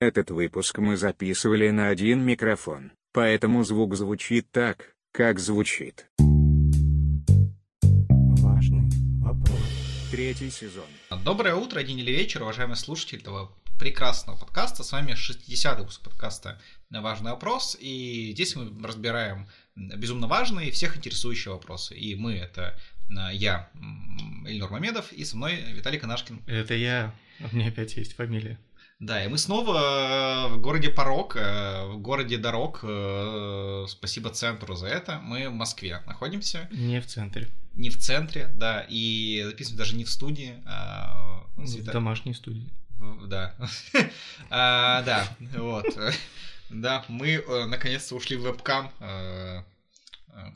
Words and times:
Этот 0.00 0.30
выпуск 0.30 0.78
мы 0.78 0.96
записывали 0.96 1.70
на 1.70 1.88
один 1.88 2.24
микрофон, 2.24 2.92
поэтому 3.12 3.64
звук 3.64 3.96
звучит 3.96 4.48
так, 4.52 4.94
как 5.10 5.40
звучит. 5.40 6.06
Важный 8.38 8.88
вопрос. 9.20 9.58
Третий 10.12 10.50
сезон. 10.50 10.86
Доброе 11.24 11.56
утро, 11.56 11.82
день 11.82 11.98
или 11.98 12.12
вечер, 12.12 12.42
уважаемые 12.42 12.76
слушатели 12.76 13.20
этого 13.20 13.50
прекрасного 13.80 14.36
подкаста. 14.38 14.84
С 14.84 14.92
вами 14.92 15.14
60-й 15.14 15.78
выпуск 15.80 16.00
подкаста 16.04 16.62
«Важный 16.90 17.32
вопрос». 17.32 17.76
И 17.80 18.30
здесь 18.34 18.54
мы 18.54 18.70
разбираем 18.86 19.48
безумно 19.74 20.28
важные, 20.28 20.70
всех 20.70 20.96
интересующие 20.96 21.52
вопросы. 21.52 21.96
И 21.96 22.14
мы— 22.14 22.34
это 22.36 22.78
э, 23.10 23.34
я, 23.34 23.68
Ильнур 24.46 24.70
Мамедов, 24.70 25.12
и 25.12 25.24
со 25.24 25.36
мной 25.36 25.56
Виталий 25.72 25.98
Канашкин. 25.98 26.40
Это 26.46 26.74
я. 26.74 27.12
У 27.40 27.56
меня 27.56 27.66
опять 27.66 27.96
есть 27.96 28.14
фамилия. 28.14 28.60
Да, 29.00 29.24
и 29.24 29.28
мы 29.28 29.38
снова 29.38 30.48
э, 30.48 30.54
в 30.54 30.60
городе 30.60 30.88
Порог, 30.90 31.36
э, 31.36 31.86
в 31.86 31.98
городе 31.98 32.36
Дорог. 32.36 32.80
э, 32.82 33.84
Спасибо 33.88 34.30
центру 34.30 34.74
за 34.74 34.88
это. 34.88 35.20
Мы 35.20 35.48
в 35.48 35.52
Москве 35.52 36.02
находимся, 36.06 36.68
Не 36.72 37.00
в 37.00 37.06
центре. 37.06 37.48
не 37.74 37.90
в 37.90 37.98
центре, 37.98 38.48
да, 38.56 38.84
и 38.88 39.42
записываем 39.44 39.78
даже 39.78 39.94
не 39.96 40.02
в 40.04 40.10
студии, 40.10 40.60
а 40.66 41.44
с 41.58 41.76
В 41.76 41.84
домашней 41.84 42.34
студии. 42.34 42.68
Да. 43.26 43.54
А, 44.50 45.02
Да, 45.02 45.28
вот. 45.56 45.86
Да, 46.68 47.04
мы 47.08 47.42
наконец-то 47.68 48.16
ушли 48.16 48.36
в 48.36 48.42
вебкам. 48.42 48.90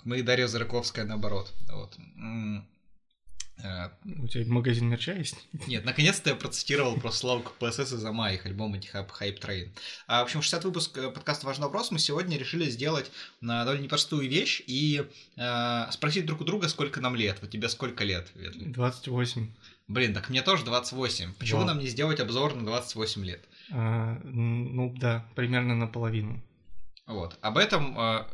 Мы 0.05 0.23
Дарья 0.23 0.47
Зараковская 0.49 1.05
наоборот. 1.05 1.53
Вот. 1.71 1.97
Э, 3.59 3.91
У 4.19 4.27
тебя 4.29 4.45
магазин 4.53 4.89
мерча 4.89 5.13
есть? 5.13 5.37
Нет, 5.67 5.85
наконец-то 5.85 6.31
я 6.31 6.37
процитировал 6.37 6.99
просто 6.99 7.21
Славу 7.21 7.43
КПСС 7.43 7.93
и 7.93 8.05
Замая, 8.05 8.33
их 8.33 8.47
альбом 8.47 8.75
Антихайп 8.75 9.11
Hype 9.11 9.41
Train. 9.41 9.73
А, 10.07 10.21
в 10.21 10.25
общем, 10.25 10.43
60 10.43 10.65
выпуск 10.65 10.97
э, 10.99 11.11
подкаста 11.11 11.47
«Важный 11.47 11.65
вопрос» 11.67 11.91
мы 11.91 11.99
сегодня 11.99 12.39
решили 12.39 12.69
сделать 12.71 13.11
на 13.41 13.65
довольно 13.65 13.85
непростую 13.85 14.29
вещь 14.29 14.63
и 14.67 15.07
э, 15.37 15.87
спросить 15.91 16.27
друг 16.27 16.41
у 16.41 16.45
друга, 16.45 16.69
сколько 16.69 17.01
нам 17.01 17.15
лет. 17.15 17.39
Вот 17.41 17.51
тебе 17.51 17.69
сколько 17.69 18.05
лет, 18.05 18.31
Ветли? 18.35 18.65
28. 18.65 19.49
Блин, 19.89 20.15
так 20.15 20.31
мне 20.31 20.43
тоже 20.43 20.65
28. 20.65 21.35
Почему 21.39 21.59
Вау. 21.61 21.69
нам 21.69 21.79
не 21.79 21.87
сделать 21.87 22.21
обзор 22.21 22.55
на 22.55 22.65
28 22.65 23.25
лет? 23.25 23.45
А, 23.71 24.19
ну 24.25 24.95
да, 24.97 25.27
примерно 25.35 25.75
наполовину. 25.75 26.43
Вот. 27.07 27.37
Об 27.43 27.59
этом, 27.59 27.99
э, 27.99 28.25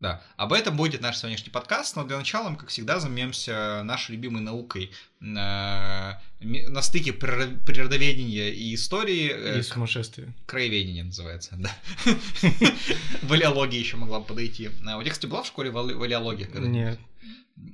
да, 0.00 0.22
об 0.36 0.52
этом 0.52 0.76
будет 0.76 1.00
наш 1.00 1.18
сегодняшний 1.18 1.50
подкаст, 1.50 1.96
но 1.96 2.04
для 2.04 2.16
начала 2.18 2.48
мы, 2.50 2.56
как 2.56 2.68
всегда, 2.68 3.00
займемся 3.00 3.82
нашей 3.84 4.12
любимой 4.12 4.42
наукой 4.42 4.92
э, 5.20 5.24
ми- 5.24 6.66
на 6.68 6.82
стыке 6.82 7.10
приро- 7.10 7.58
природоведения 7.64 8.50
и 8.50 8.74
истории. 8.74 9.30
э, 9.34 9.58
И 9.58 9.62
сумасшествие. 9.62 10.32
краеведение 10.46 11.02
называется, 11.04 11.56
да. 11.58 11.70
Валиология 13.22 13.78
еще 13.80 13.96
могла 13.96 14.20
бы 14.20 14.26
подойти. 14.26 14.70
А 14.86 14.96
у 14.98 15.02
тебя, 15.02 15.12
кстати, 15.12 15.26
была 15.28 15.42
в 15.42 15.46
школе 15.46 15.70
когда-нибудь? 15.72 16.68
Нет, 16.68 16.98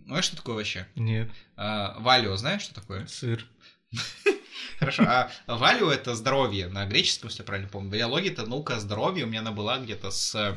Знаешь, 0.06 0.24
что 0.24 0.36
такое 0.36 0.54
вообще? 0.56 0.86
нет. 0.96 1.30
А, 1.56 1.96
Валио, 2.00 2.36
знаешь, 2.36 2.62
что 2.62 2.74
такое? 2.74 3.06
Сыр. 3.06 3.44
Хорошо, 4.78 5.04
а 5.06 5.30
валио 5.46 5.90
это 5.92 6.14
здоровье 6.16 6.66
на 6.68 6.84
греческом, 6.86 7.28
если 7.28 7.42
я 7.42 7.46
правильно 7.46 7.68
помню. 7.68 7.90
Валиология 7.90 8.32
это 8.32 8.44
наука 8.44 8.76
о 8.76 8.80
здоровье. 8.80 9.24
У 9.24 9.28
меня 9.28 9.40
она 9.40 9.52
была 9.52 9.78
где-то 9.78 10.10
с 10.10 10.34
э, 10.34 10.56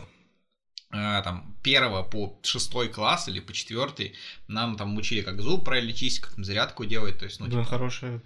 там 0.89 1.55
первого 1.63 2.03
по 2.03 2.39
шестой 2.43 2.87
класс 2.89 3.27
или 3.27 3.39
по 3.39 3.53
четвертый. 3.53 4.15
Нам 4.47 4.77
там 4.77 4.95
учили, 4.97 5.21
как 5.21 5.41
зуб 5.41 5.65
пролечить, 5.65 6.19
как 6.19 6.35
там 6.35 6.43
зарядку 6.43 6.85
делать. 6.85 7.19
То 7.19 7.25
есть, 7.25 7.39
ну, 7.39 7.47
Да, 7.47 7.51
типа, 7.51 7.65
хорошая, 7.65 8.21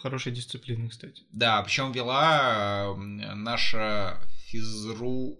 хорошая 0.00 0.34
дисциплина, 0.34 0.88
кстати. 0.88 1.22
Да, 1.32 1.62
причем 1.62 1.92
вела 1.92 2.94
э, 2.96 3.34
наша 3.34 4.20
физру... 4.46 5.36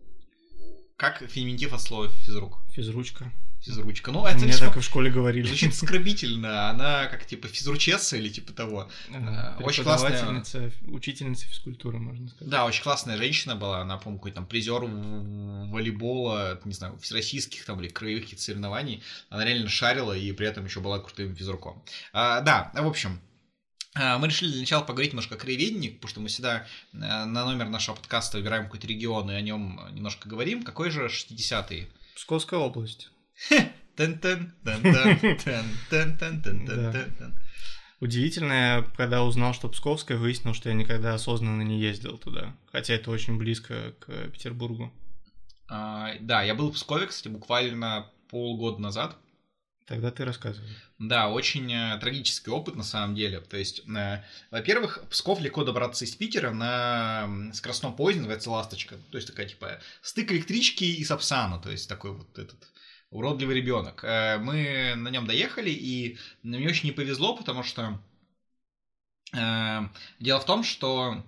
Как 0.97 1.23
феминитив 1.29 1.73
от 1.73 1.81
слова 1.81 2.09
физрук? 2.09 2.59
Физручка. 2.73 3.33
Физручка. 3.65 4.13
Ну, 4.13 4.27
это 4.27 4.45
Мне 4.45 4.55
так 4.57 4.77
в 4.77 4.83
школе 4.83 5.11
говорили. 5.11 5.47
звучит 5.47 5.73
оскорбительно. 5.73 6.69
Она 6.69 7.07
как 7.07 7.25
типа 7.25 7.49
физручесса 7.49 8.19
или 8.19 8.29
типа 8.29 8.53
того. 8.53 8.91
А, 9.11 9.57
очень 9.61 9.83
классная- 9.83 10.43
учительница 10.87 11.47
физкультуры, 11.47 11.99
можно 11.99 12.29
сказать. 12.29 12.49
Да, 12.49 12.67
очень 12.67 12.83
классная 12.83 13.17
женщина 13.17 13.57
была. 13.57 13.81
Она, 13.81 13.97
по-моему, 13.97 14.19
какой-то 14.19 14.37
там 14.37 14.47
призер 14.47 14.85
волейбола, 14.85 16.61
не 16.65 16.75
знаю, 16.75 16.99
всероссийских 16.99 17.65
там 17.65 17.81
или 17.81 17.89
краевых 17.89 18.39
соревнований. 18.39 19.03
Она 19.31 19.45
реально 19.45 19.69
шарила 19.69 20.13
и 20.13 20.31
при 20.33 20.47
этом 20.47 20.67
еще 20.67 20.81
была 20.81 20.99
крутым 20.99 21.35
физруком. 21.35 21.83
А, 22.13 22.41
да, 22.43 22.71
в 22.75 22.87
общем, 22.87 23.19
а, 23.95 24.19
Мы 24.19 24.27
решили 24.27 24.51
для 24.51 24.61
начала 24.61 24.83
поговорить 24.83 25.13
немножко 25.13 25.37
о 25.37 25.39
краеведении, 25.39 25.89
потому 25.89 26.09
что 26.11 26.21
мы 26.21 26.29
всегда 26.29 26.67
э, 26.93 26.97
на 26.97 27.45
номер 27.45 27.69
нашего 27.69 27.95
подкаста 27.95 28.39
выбираем 28.39 28.65
какой-то 28.65 28.87
регион 28.89 29.31
и 29.31 29.35
о 29.35 29.41
нем 29.41 29.81
немножко 29.93 30.29
говорим. 30.29 30.65
Какой 30.65 30.91
же 30.91 31.07
60-е? 31.07 31.89
Псковская 32.17 32.59
область. 32.61 33.11
Удивительно, 38.01 38.53
я 38.53 38.87
когда 38.97 39.23
узнал, 39.23 39.55
что 39.55 39.69
Псковская, 39.69 40.19
выяснил, 40.19 40.53
что 40.53 40.69
я 40.69 40.75
никогда 40.75 41.15
осознанно 41.15 41.63
не 41.63 41.81
ездил 41.81 42.19
туда. 42.19 42.55
Хотя 42.71 42.95
это 42.95 43.11
очень 43.11 43.39
близко 43.39 43.95
к 44.01 44.29
Петербургу. 44.29 44.93
А, 45.69 46.15
Да, 46.21 46.43
я 46.43 46.55
был 46.55 46.71
в 46.71 46.75
Пскове, 46.75 47.07
кстати, 47.07 47.29
буквально 47.29 48.11
полгода 48.29 48.81
назад. 48.81 49.17
Тогда 49.87 50.11
ты 50.11 50.25
рассказывай. 50.25 50.69
Да, 50.99 51.29
очень 51.29 51.71
э, 51.71 51.99
трагический 52.01 52.51
опыт 52.51 52.75
на 52.75 52.83
самом 52.83 53.15
деле. 53.15 53.41
То 53.41 53.59
есть, 53.59 53.83
э, 53.87 54.25
во-первых, 54.51 55.05
Псков 55.11 55.41
легко 55.41 55.63
добраться 55.63 56.07
из 56.07 56.15
Питера 56.17 56.53
на 56.53 57.53
скоростном 57.53 57.95
поезде, 57.95 58.21
называется 58.21 58.51
«Ласточка». 58.51 58.97
То 59.11 59.19
есть, 59.19 59.29
такая, 59.29 59.47
типа, 59.47 59.81
стык 60.01 60.33
электрички 60.33 60.85
и 60.85 61.05
Сапсана. 61.05 61.59
То 61.61 61.71
есть, 61.71 61.87
такой 61.87 62.13
вот 62.13 62.39
этот 62.39 62.67
уродливый 63.15 63.55
ребенок. 63.57 64.05
Э, 64.05 64.39
Мы 64.39 64.95
на 64.97 65.09
нем 65.09 65.27
доехали, 65.27 65.71
и 65.71 66.19
мне 66.43 66.67
очень 66.69 66.87
не 66.87 66.93
повезло, 66.93 67.37
потому 67.37 67.63
что 67.63 67.99
э, 69.33 69.81
дело 70.21 70.41
в 70.41 70.45
том, 70.45 70.65
что 70.65 71.23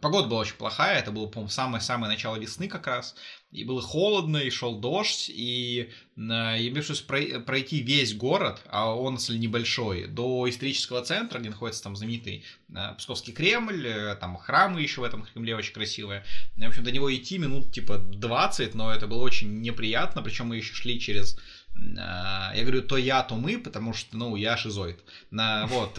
погода 0.00 0.28
была 0.28 0.40
очень 0.40 0.56
плохая. 0.56 0.98
Это 0.98 1.12
было, 1.12 1.26
по-моему, 1.26 1.48
самое-самое 1.50 2.10
начало 2.12 2.36
весны 2.36 2.68
как 2.68 2.86
раз. 2.86 3.14
И 3.50 3.64
было 3.64 3.82
холодно, 3.82 4.38
и 4.38 4.50
шел 4.50 4.78
дождь, 4.78 5.28
и 5.28 5.90
и 6.16 6.20
мне 6.20 6.70
пришлось 6.72 7.02
прой- 7.02 7.40
пройти 7.40 7.80
весь 7.80 8.14
город, 8.14 8.62
а 8.66 8.94
он, 8.94 9.14
если 9.14 9.36
небольшой, 9.38 10.06
до 10.06 10.48
исторического 10.48 11.02
центра, 11.02 11.38
где 11.38 11.50
находится 11.50 11.82
там 11.82 11.96
знаменитый 11.96 12.44
э, 12.74 12.94
Псковский 12.98 13.32
Кремль, 13.32 13.86
э, 13.86 14.14
там 14.16 14.36
храмы 14.36 14.80
еще 14.82 15.00
в 15.00 15.04
этом 15.04 15.22
Кремле 15.24 15.56
очень 15.56 15.72
красивые. 15.74 16.24
В 16.56 16.66
общем, 16.66 16.84
до 16.84 16.90
него 16.90 17.14
идти 17.14 17.38
минут 17.38 17.72
типа 17.72 17.98
20, 17.98 18.74
но 18.74 18.92
это 18.92 19.06
было 19.06 19.22
очень 19.22 19.60
неприятно, 19.60 20.22
причем 20.22 20.46
мы 20.48 20.56
еще 20.56 20.74
шли 20.74 21.00
через... 21.00 21.36
э, 21.74 21.96
Я 21.96 22.58
говорю, 22.62 22.82
то 22.82 22.96
я, 22.96 23.22
то 23.22 23.36
мы, 23.36 23.58
потому 23.58 23.92
что, 23.94 24.16
ну, 24.16 24.36
я 24.36 24.56
шизоид. 24.56 25.00
На, 25.30 25.66
вот, 25.66 25.98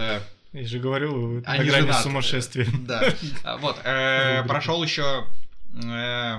Я 0.53 0.67
же 0.67 0.79
говорил, 0.79 1.13
вы 1.13 1.41
на 1.41 1.51
Они 1.51 1.69
грани 1.69 1.91
сумасшествия. 1.91 2.67
да. 2.87 3.03
А, 3.43 3.57
Вот, 3.57 3.79
э, 3.83 4.43
прошел 4.47 4.83
еще 4.83 5.25
э, 5.83 6.37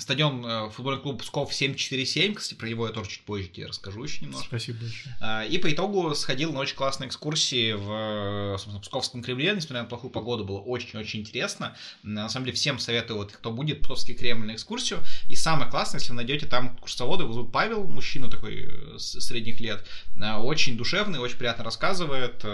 стадион 0.00 0.44
э, 0.44 0.70
футбольный 0.70 1.00
клуб 1.00 1.20
Псков 1.22 1.52
747, 1.52 2.34
кстати, 2.34 2.58
про 2.58 2.68
него 2.68 2.86
я 2.86 2.92
тоже 2.92 3.10
чуть 3.10 3.22
позже 3.22 3.48
тебе 3.48 3.66
расскажу 3.66 4.02
еще 4.02 4.24
немножко. 4.24 4.46
Спасибо 4.46 4.78
большое. 4.78 5.16
А, 5.20 5.44
И 5.44 5.58
по 5.58 5.72
итогу 5.72 6.14
сходил 6.14 6.52
на 6.52 6.60
очень 6.60 6.76
классные 6.76 7.08
экскурсии 7.08 7.72
в 7.72 8.54
э, 8.54 8.58
собственно, 8.58 8.80
Псковском 8.80 9.22
Кремле, 9.22 9.52
несмотря 9.54 9.82
на 9.82 9.88
плохую 9.88 10.10
погоду, 10.10 10.44
было 10.44 10.58
очень-очень 10.58 11.20
интересно. 11.20 11.76
На 12.02 12.28
самом 12.28 12.46
деле 12.46 12.56
всем 12.56 12.78
советую, 12.78 13.18
вот, 13.18 13.32
кто 13.32 13.50
будет 13.50 13.78
в 13.78 13.82
Псковский 13.82 14.14
Кремль 14.14 14.46
на 14.46 14.54
экскурсию. 14.54 15.00
И 15.28 15.36
самое 15.36 15.70
классное, 15.70 16.00
если 16.00 16.10
вы 16.10 16.16
найдете 16.16 16.46
там 16.46 16.76
курсовода, 16.78 17.24
его 17.24 17.32
зовут 17.32 17.52
Павел, 17.52 17.84
мужчина 17.84 18.30
такой 18.30 18.68
э, 18.68 18.98
средних 18.98 19.60
лет, 19.60 19.84
очень 20.18 20.76
душевный, 20.76 21.18
очень 21.18 21.36
приятно 21.36 21.64
рассказывает. 21.64 22.44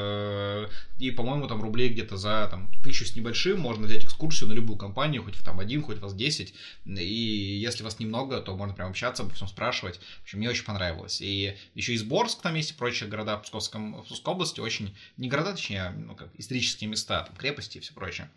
И, 0.99 1.11
по-моему, 1.11 1.47
там 1.49 1.63
рублей 1.63 1.89
где-то 1.89 2.17
за 2.17 2.47
там, 2.51 2.71
тысячу 2.83 3.05
с 3.05 3.17
небольшим 3.17 3.59
можно 3.61 3.87
взять 3.87 4.05
экскурсию 4.05 4.49
на 4.49 4.53
любую 4.53 4.77
компанию, 4.77 5.23
хоть 5.23 5.35
там 5.43 5.61
один, 5.61 5.83
хоть 5.83 5.99
вас 5.99 6.15
10. 6.15 6.55
И 6.87 7.14
если 7.15 7.83
вас 7.83 7.99
немного, 7.99 8.41
то 8.41 8.57
можно 8.57 8.75
прям 8.75 8.91
общаться, 8.91 9.23
обо 9.23 9.33
всем 9.35 9.49
спрашивать. 9.49 9.99
В 10.21 10.23
общем, 10.23 10.39
мне 10.39 10.49
очень 10.49 10.65
понравилось. 10.65 11.21
И 11.21 11.57
еще 11.75 11.95
и 11.95 11.97
Сборск 11.99 12.43
там 12.43 12.55
есть, 12.55 12.73
и 12.73 12.75
прочие 12.75 13.09
города 13.09 13.37
в, 13.39 13.43
Псковском, 13.43 14.01
в 14.01 14.05
Псковской 14.05 14.33
области, 14.35 14.61
очень, 14.61 14.97
не 15.17 15.29
города, 15.29 15.53
точнее, 15.53 15.91
ну, 15.91 16.15
как 16.17 16.29
исторические 16.39 16.89
места, 16.91 17.23
там, 17.23 17.37
крепости 17.37 17.79
и 17.79 17.81
все 17.81 17.93
прочее. 17.95 18.31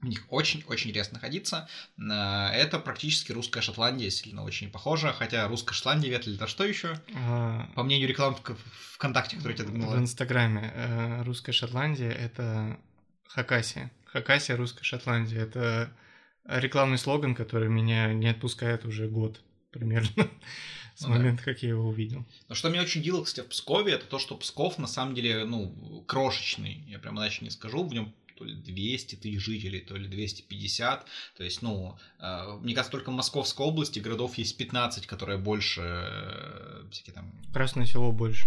В 0.00 0.04
них 0.06 0.24
очень-очень 0.28 0.90
интересно 0.90 1.14
находиться. 1.14 1.68
Э, 1.98 2.50
Это 2.52 2.78
практически 2.78 3.32
русская 3.32 3.62
Шотландия, 3.62 4.10
сильно 4.10 4.44
очень 4.44 4.70
похожа. 4.70 5.12
Хотя 5.12 5.48
русская 5.48 5.74
Шотландия, 5.74 6.08
Ветли, 6.10 6.36
это 6.36 6.46
что 6.46 6.64
еще? 6.64 7.00
А, 7.16 7.68
По 7.74 7.82
мнению 7.82 8.08
рекламы 8.08 8.36
в- 8.36 8.56
ВКонтакте, 8.94 9.34
которую 9.36 9.56
тебе 9.56 9.66
В 9.66 9.72
догнала. 9.72 9.98
Инстаграме 9.98 10.70
э, 10.72 11.22
русская 11.24 11.50
Шотландия 11.50 12.10
это 12.12 12.78
Хакасия. 13.26 13.90
Хакасия 14.06 14.56
русская 14.56 14.84
Шотландия 14.84 15.40
это 15.42 15.90
рекламный 16.48 16.98
слоган, 16.98 17.34
который 17.34 17.68
меня 17.68 18.12
не 18.12 18.28
отпускает 18.28 18.84
уже 18.84 19.08
год 19.08 19.40
примерно 19.70 20.08
с 20.94 21.02
Ну 21.02 21.08
да. 21.08 21.18
момента, 21.18 21.42
как 21.44 21.62
я 21.62 21.70
его 21.70 21.88
увидел. 21.88 22.24
Но 22.48 22.54
что 22.54 22.70
меня 22.70 22.82
очень 22.82 23.00
удивило, 23.00 23.22
кстати, 23.22 23.46
в 23.46 23.50
Пскове, 23.50 23.92
это 23.92 24.06
то, 24.06 24.18
что 24.18 24.36
Псков 24.36 24.78
на 24.78 24.86
самом 24.86 25.14
деле, 25.14 25.44
ну, 25.44 26.02
крошечный, 26.06 26.82
я 26.88 26.98
прям 26.98 27.18
иначе 27.18 27.44
не 27.44 27.50
скажу, 27.50 27.86
в 27.86 27.92
нем 27.92 28.14
то 28.36 28.44
ли 28.44 28.54
200 28.54 29.16
тысяч 29.16 29.40
жителей, 29.40 29.80
то 29.80 29.96
ли 29.96 30.06
250. 30.06 31.06
То 31.36 31.44
есть, 31.44 31.60
ну, 31.60 31.98
э, 32.20 32.58
мне 32.62 32.72
кажется, 32.72 32.92
только 32.92 33.10
в 33.10 33.14
Московской 33.14 33.66
области 33.66 33.98
городов 33.98 34.38
есть 34.38 34.56
15, 34.56 35.08
которые 35.08 35.38
больше 35.38 35.82
э, 35.82 36.84
всякие 36.92 37.14
там... 37.14 37.32
Красное 37.52 37.84
село 37.84 38.12
больше. 38.12 38.46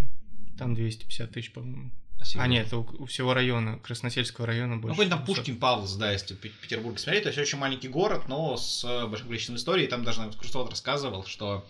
Там 0.58 0.76
250 0.76 1.32
тысяч, 1.32 1.52
по-моему. 1.52 1.92
А 2.36 2.48
нет, 2.48 2.72
у, 2.74 2.82
у 3.00 3.06
всего 3.06 3.34
района, 3.34 3.80
Красносельского 3.80 4.48
района 4.48 4.76
Ну, 4.76 4.82
больше. 4.82 4.96
какой 4.98 5.10
там 5.10 5.20
700. 5.20 5.36
Пушкин, 5.36 5.58
Павловск, 5.58 5.98
да, 5.98 6.12
если 6.12 6.34
в 6.36 6.40
Пе- 6.40 6.50
Петербурге 6.50 6.98
смотреть, 7.00 7.24
то 7.24 7.30
есть 7.30 7.40
очень 7.40 7.58
маленький 7.58 7.88
город, 7.88 8.24
но 8.28 8.58
с 8.58 8.84
э, 8.84 9.08
большим 9.08 9.28
количеством 9.28 9.56
историй. 9.56 9.88
Там 9.88 10.04
даже 10.04 10.22
экскурсовод 10.28 10.70
рассказывал, 10.70 11.26
что 11.26 11.68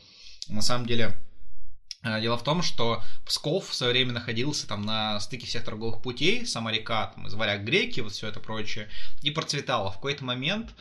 на 0.49 0.61
самом 0.61 0.85
деле 0.85 1.17
э, 2.03 2.19
дело 2.21 2.37
в 2.37 2.43
том, 2.43 2.61
что 2.63 3.01
Псков 3.25 3.69
в 3.69 3.73
свое 3.73 3.93
время 3.93 4.11
находился 4.13 4.67
там 4.67 4.81
на 4.83 5.19
стыке 5.19 5.45
всех 5.47 5.63
торговых 5.63 6.01
путей, 6.01 6.45
сама 6.45 6.71
река, 6.71 7.07
там, 7.15 7.27
из 7.27 7.33
варяг 7.33 7.63
греки, 7.63 8.01
вот 8.01 8.11
все 8.11 8.27
это 8.27 8.39
прочее, 8.39 8.89
и 9.21 9.31
процветала. 9.31 9.91
В 9.91 9.95
какой-то 9.95 10.25
момент 10.25 10.71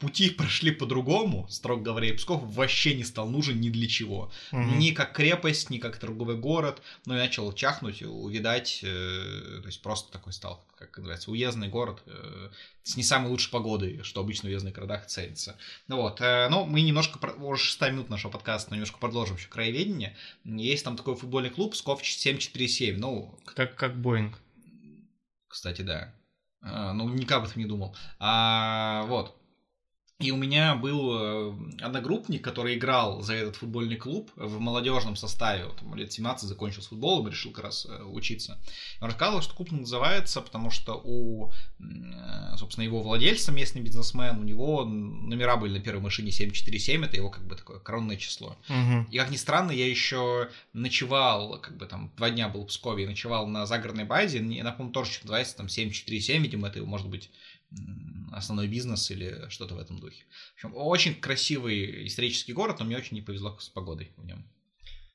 пути 0.00 0.30
прошли 0.30 0.70
по-другому, 0.70 1.48
строго 1.48 1.82
говоря, 1.82 2.08
и 2.08 2.12
Псков 2.12 2.42
вообще 2.42 2.94
не 2.94 3.04
стал 3.04 3.28
нужен 3.28 3.60
ни 3.60 3.68
для 3.68 3.88
чего. 3.88 4.30
Мгм. 4.52 4.78
Ни 4.78 4.92
как 4.92 5.12
крепость, 5.12 5.70
ни 5.70 5.78
как 5.78 5.96
торговый 5.98 6.36
город, 6.36 6.82
ну 7.06 7.14
и 7.14 7.18
начал 7.18 7.52
чахнуть, 7.52 8.02
увидать, 8.02 8.80
э, 8.82 9.60
то 9.60 9.66
есть 9.66 9.82
просто 9.82 10.12
такой 10.12 10.32
стал, 10.32 10.64
как 10.76 10.96
называется, 10.98 11.30
уездный 11.30 11.68
город 11.68 12.02
э, 12.06 12.50
с 12.84 12.96
не 12.96 13.02
самой 13.02 13.30
лучшей 13.30 13.50
погодой, 13.50 14.02
что 14.02 14.20
обычно 14.20 14.48
в 14.48 14.52
уездных 14.52 14.74
городах 14.74 15.06
ценится. 15.06 15.56
Ну 15.88 15.96
вот, 15.96 16.20
э, 16.20 16.48
но 16.48 16.64
мы 16.64 16.82
немножко, 16.82 17.18
уже 17.38 17.64
6 17.64 17.80
минут 17.92 18.08
нашего 18.08 18.30
подкаста, 18.30 18.70
но 18.70 18.76
немножко 18.76 18.98
продолжим 18.98 19.36
еще 19.36 19.48
краеведение. 19.48 20.16
Есть 20.44 20.84
там 20.84 20.96
такой 20.96 21.16
футбольный 21.16 21.50
клуб 21.50 21.74
Сков 21.74 22.06
747, 22.06 22.98
ну, 22.98 23.36
Как, 23.44 23.74
как 23.74 24.00
Боинг. 24.00 24.38
кстати, 25.48 25.82
да. 25.82 26.14
А, 26.62 26.92
ну, 26.92 27.08
никак 27.08 27.38
об 27.38 27.48
этом 27.48 27.62
не 27.62 27.68
думал. 27.68 27.96
А, 28.18 29.04
вот. 29.06 29.39
И 30.20 30.30
у 30.32 30.36
меня 30.36 30.74
был 30.74 31.14
э, 31.14 31.52
одногруппник, 31.80 32.44
который 32.44 32.74
играл 32.74 33.22
за 33.22 33.34
этот 33.34 33.56
футбольный 33.56 33.96
клуб 33.96 34.30
в 34.36 34.60
молодежном 34.60 35.16
составе. 35.16 35.64
Вот, 35.64 35.80
ему 35.80 35.94
лет 35.94 36.12
17 36.12 36.46
закончил 36.46 36.82
с 36.82 36.88
футболом, 36.88 37.28
решил 37.28 37.52
как 37.52 37.64
раз 37.64 37.86
э, 37.88 38.02
учиться. 38.04 38.58
Он 39.00 39.06
рассказывал, 39.06 39.40
что 39.40 39.54
клуб 39.54 39.72
называется, 39.72 40.42
потому 40.42 40.70
что 40.70 41.00
у, 41.02 41.50
э, 41.78 42.56
собственно, 42.58 42.84
его 42.84 43.02
владельца, 43.02 43.50
местный 43.50 43.80
бизнесмен, 43.80 44.38
у 44.38 44.42
него 44.42 44.84
номера 44.84 45.56
были 45.56 45.78
на 45.78 45.80
первой 45.82 46.02
машине 46.02 46.30
747, 46.30 47.02
это 47.02 47.16
его 47.16 47.30
как 47.30 47.46
бы 47.46 47.56
такое 47.56 47.78
коронное 47.78 48.18
число. 48.18 48.58
Мгм. 48.68 49.04
И 49.10 49.16
как 49.16 49.30
ни 49.30 49.36
странно, 49.36 49.70
я 49.70 49.88
еще 49.88 50.50
ночевал, 50.74 51.58
как 51.60 51.78
бы 51.78 51.86
там 51.86 52.12
два 52.18 52.28
дня 52.28 52.50
был 52.50 52.64
в 52.64 52.66
Пскове, 52.66 53.04
и 53.04 53.06
ночевал 53.06 53.46
на 53.46 53.64
загородной 53.64 54.04
базе. 54.04 54.44
Я 54.44 54.64
напомню, 54.64 54.92
тоже 54.92 55.12
что-то 55.12 55.28
называется 55.28 55.56
там 55.56 55.70
747, 55.70 56.42
видимо, 56.42 56.68
это 56.68 56.84
может 56.84 57.08
быть 57.08 57.30
основной 58.32 58.68
бизнес 58.68 59.10
или 59.10 59.48
что-то 59.48 59.74
в 59.74 59.78
этом 59.78 59.98
духе. 59.98 60.24
В 60.52 60.54
общем, 60.54 60.72
очень 60.74 61.14
красивый 61.14 62.06
исторический 62.06 62.52
город, 62.52 62.78
но 62.78 62.84
мне 62.84 62.96
очень 62.96 63.16
не 63.16 63.22
повезло 63.22 63.58
с 63.58 63.68
погодой 63.68 64.12
в 64.16 64.24
нем. 64.24 64.44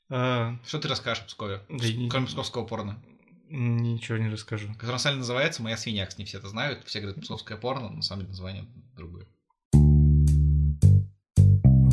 А, 0.10 0.58
Что 0.66 0.80
ты 0.80 0.88
расскажешь 0.88 1.24
о 1.24 1.28
Пскове? 1.28 1.62
Да 1.70 1.86
Кроме 2.10 2.28
псковского 2.28 2.66
порно. 2.66 3.02
ничего 3.50 4.18
не 4.18 4.30
расскажу. 4.30 4.72
Который 4.74 4.94
на 4.94 5.00
самом 5.00 5.16
деле 5.16 5.20
называется 5.22 5.64
«Моя 5.64 5.78
свинья», 5.78 6.08
не 6.18 6.26
все 6.26 6.38
это 6.38 6.48
знают. 6.50 6.84
Все 6.86 7.00
говорят 7.00 7.22
«Псковское 7.22 7.58
порно», 7.58 7.90
но 7.90 7.96
на 7.98 8.02
самом 8.02 8.22
деле 8.22 8.30
название 8.30 8.66
другое. 8.96 9.28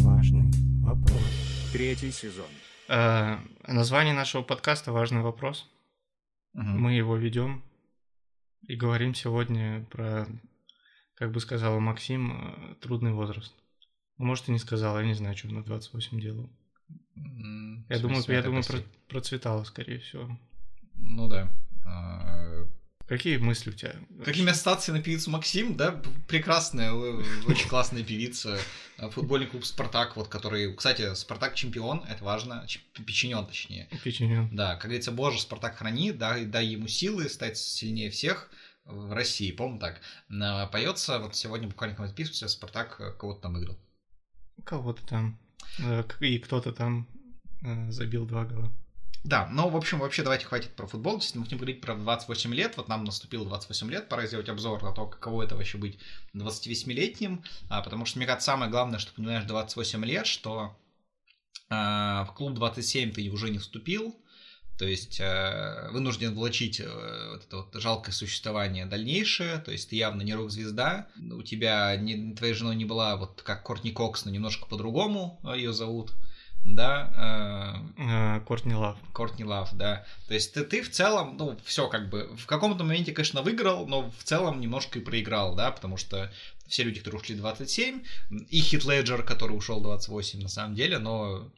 Важный 0.03 0.51
вопрос. 0.83 1.23
Третий 1.73 2.11
сезон. 2.13 2.47
А, 2.89 3.41
название 3.67 4.15
нашего 4.15 4.43
подкаста 4.43 4.93
«Важный 4.93 5.23
вопрос». 5.23 5.69
Мгм. 6.55 6.81
Мы 6.81 6.93
его 6.95 7.17
ведем 7.17 7.65
и 8.69 8.77
говорим 8.77 9.15
сегодня 9.15 9.87
про, 9.91 10.27
как 11.15 11.33
бы 11.33 11.41
сказала 11.41 11.79
Максим, 11.79 12.33
э, 12.33 12.75
трудный 12.81 13.13
возраст. 13.13 13.53
Ну, 14.19 14.27
Может, 14.27 14.49
и 14.49 14.53
не 14.53 14.59
сказал, 14.59 14.99
я 14.99 15.05
не 15.07 15.15
знаю, 15.15 15.37
что 15.37 15.49
на 15.49 15.63
28 15.65 16.21
делал. 16.21 16.51
Я 17.89 17.99
думаю, 17.99 18.23
я 18.29 18.43
думаю, 18.43 18.63
прости. 18.65 18.73
про- 18.83 18.83
процветало, 19.09 19.65
скорее 19.65 19.99
всего. 19.99 20.39
Ну 20.95 21.29
да. 21.29 21.53
А, 21.85 22.67
Какие 23.07 23.37
мысли 23.37 23.71
у 23.71 23.73
тебя? 23.73 23.95
Какими 24.25 24.51
ассоциации 24.51 24.93
на 24.93 25.03
певицу 25.03 25.31
Максим, 25.31 25.77
да, 25.77 26.01
прекрасная, 26.29 26.93
э, 26.93 27.23
очень 27.47 27.69
классная 27.69 28.03
певица, 28.03 28.59
Э, 28.99 29.11
футбольный 29.11 29.47
клуб 29.49 29.65
Спартак, 29.65 30.17
вот 30.17 30.29
который, 30.29 30.73
кстати, 30.75 31.13
Спартак 31.15 31.55
чемпион, 31.57 32.05
это 32.09 32.23
важно, 32.25 32.65
печенен 33.05 33.45
точнее, 33.47 33.89
Печенье. 34.05 34.49
да, 34.53 34.75
как 34.77 34.85
говорится, 34.85 35.11
Боже, 35.11 35.41
Спартак 35.41 35.77
храни, 35.77 36.13
дай, 36.13 36.45
дай 36.45 36.67
ему 36.67 36.87
силы 36.87 37.29
стать 37.29 37.59
сильнее 37.59 38.11
всех 38.11 38.49
в 38.85 39.13
России, 39.13 39.53
по-моему 39.53 39.81
так, 39.81 40.01
поется, 40.71 41.19
вот 41.19 41.37
сегодня 41.37 41.69
буквально 41.69 41.97
когда 41.97 42.09
записывался, 42.09 42.49
Спартак 42.49 43.17
кого-то 43.19 43.43
там 43.43 43.55
выиграл. 43.55 43.79
Кого-то 44.65 45.07
там. 45.07 45.39
э, 45.79 46.05
И 46.21 46.39
кто-то 46.39 46.73
там 46.73 47.09
э, 47.63 47.91
забил 47.91 48.27
два 48.27 48.45
гола. 48.45 48.73
Да, 49.25 49.49
но, 49.49 49.69
в 49.69 49.77
общем, 49.77 50.01
вообще 50.01 50.25
давайте 50.25 50.47
хватит 50.47 50.75
про 50.75 50.87
футбол. 50.87 51.19
Если 51.19 51.39
мы 51.39 51.45
хотим 51.45 51.59
говорить 51.59 51.81
про 51.81 51.95
28 51.95 52.53
лет, 52.55 52.77
вот 52.77 52.89
нам 52.89 53.05
наступило 53.05 53.47
28 53.47 53.89
лет, 53.91 54.09
пора 54.09 54.27
сделать 54.27 54.49
обзор 54.49 54.83
на 54.83 54.93
то, 54.93 55.07
каково 55.07 55.45
это 55.45 55.55
вообще 55.55 55.79
быть 55.79 55.99
28-летним, 56.35 57.45
а, 57.69 57.83
потому 57.83 58.05
что, 58.05 58.19
мне 58.19 58.27
кажется, 58.27 58.47
самое 58.47 58.71
главное, 58.71 58.99
что 58.99 59.15
понимаешь 59.15 59.45
28 59.45 60.05
лет, 60.05 60.27
что 60.27 60.77
а, 61.71 62.25
в 62.25 62.35
клуб 62.35 62.55
27 62.55 63.13
ты 63.13 63.31
уже 63.31 63.51
не 63.51 63.59
вступил, 63.59 64.17
то 64.79 64.85
есть 64.87 65.21
э, 65.21 65.89
вынужден 65.91 66.35
влачить 66.35 66.81
э, 66.81 67.31
вот 67.33 67.45
это 67.45 67.57
вот 67.59 67.69
жалкое 67.75 68.13
существование 68.13 68.87
дальнейшее, 68.87 69.59
то 69.59 69.71
есть 69.71 69.91
ты 69.91 69.97
явно 69.97 70.23
не 70.23 70.35
рок-звезда, 70.35 71.07
у 71.31 71.43
тебя 71.43 71.97
не, 71.97 72.35
твоей 72.35 72.55
женой 72.55 72.77
не 72.77 72.85
была 72.85 73.17
вот 73.17 73.43
как 73.43 73.63
Кортни 73.63 73.91
Кокс, 73.91 74.25
но 74.25 74.31
немножко 74.31 74.67
по-другому 74.67 75.41
ее 75.55 75.73
зовут, 75.73 76.13
да, 76.65 77.13
э, 77.17 77.53
Э, 77.99 78.41
Кортни 78.41 78.75
Лав. 78.75 78.97
Кортни 79.13 79.45
Лав, 79.45 79.73
да. 79.75 80.05
То 80.29 80.35
есть 80.35 80.55
ты, 80.55 80.65
ты 80.65 80.83
в 80.83 80.91
целом, 80.91 81.37
ну, 81.37 81.57
все 81.65 81.89
как 81.89 82.09
бы, 82.09 82.35
в 82.37 82.47
каком-то 82.47 82.85
моменте, 82.85 83.13
конечно, 83.13 83.43
выиграл, 83.43 83.87
но 83.87 84.11
в 84.11 84.25
целом 84.25 84.61
немножко 84.61 84.99
и 84.99 85.03
проиграл, 85.03 85.55
да, 85.55 85.71
потому 85.71 85.97
что 85.97 86.33
все 86.67 86.85
люди, 86.85 87.01
которые 87.01 87.21
ушли 87.21 87.35
27, 87.37 88.03
и 88.51 88.61
Хит 88.61 88.85
Леджер, 88.85 89.23
который 89.23 89.57
ушел 89.57 89.81
28 89.81 90.43
на 90.43 90.49
самом 90.49 90.75
деле, 90.75 90.99
но 90.99 91.49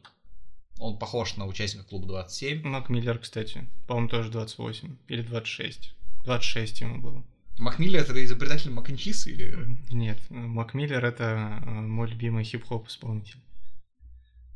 он 0.78 0.98
похож 0.98 1.36
на 1.36 1.46
участника 1.46 1.86
клуба 1.86 2.06
27. 2.06 2.62
Мак 2.66 2.88
Миллер, 2.88 3.18
кстати. 3.18 3.66
По-моему, 3.86 4.08
тоже 4.08 4.30
28. 4.30 4.96
Или 5.08 5.22
26. 5.22 5.94
26 6.24 6.80
ему 6.80 7.00
было. 7.00 7.24
Махмилли 7.58 8.00
это 8.00 8.24
изобретатель 8.24 8.70
Маканчиса 8.72 9.30
или... 9.30 9.78
Нет, 9.92 10.18
э, 10.30 10.34
Мак 10.34 10.74
Миллер 10.74 11.04
это 11.04 11.60
э, 11.64 11.70
мой 11.70 12.08
любимый 12.08 12.42
хип-хоп 12.42 12.88
исполнитель. 12.88 13.38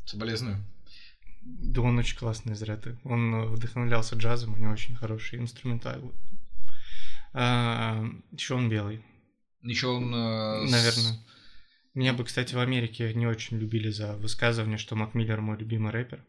Соболезную. 0.04 0.64
Да 1.42 1.82
он 1.82 1.96
очень 1.98 2.16
классный 2.18 2.56
зря 2.56 2.76
ты. 2.76 2.98
Он 3.04 3.44
вдохновлялся 3.52 4.16
джазом, 4.16 4.54
у 4.54 4.56
него 4.56 4.72
очень 4.72 4.96
хороший 4.96 5.38
инструментал. 5.38 6.12
Еще 7.34 8.54
он 8.54 8.68
белый, 8.68 9.04
Еще 9.62 9.87
он... 9.87 10.12
э, 10.14 10.66
с- 10.66 10.70
наверное. 10.72 11.18
Меня 11.99 12.12
бы, 12.12 12.23
кстати, 12.23 12.55
в 12.55 12.61
Америке 12.61 13.12
не 13.12 13.26
очень 13.26 13.59
любили 13.59 13.90
за 13.90 14.12
высказывание, 14.12 14.78
что 14.78 14.95
Мак 14.95 15.14
Миллер 15.14 15.40
мой 15.40 15.59
любимый 15.59 15.90
рэпер. 15.90 16.25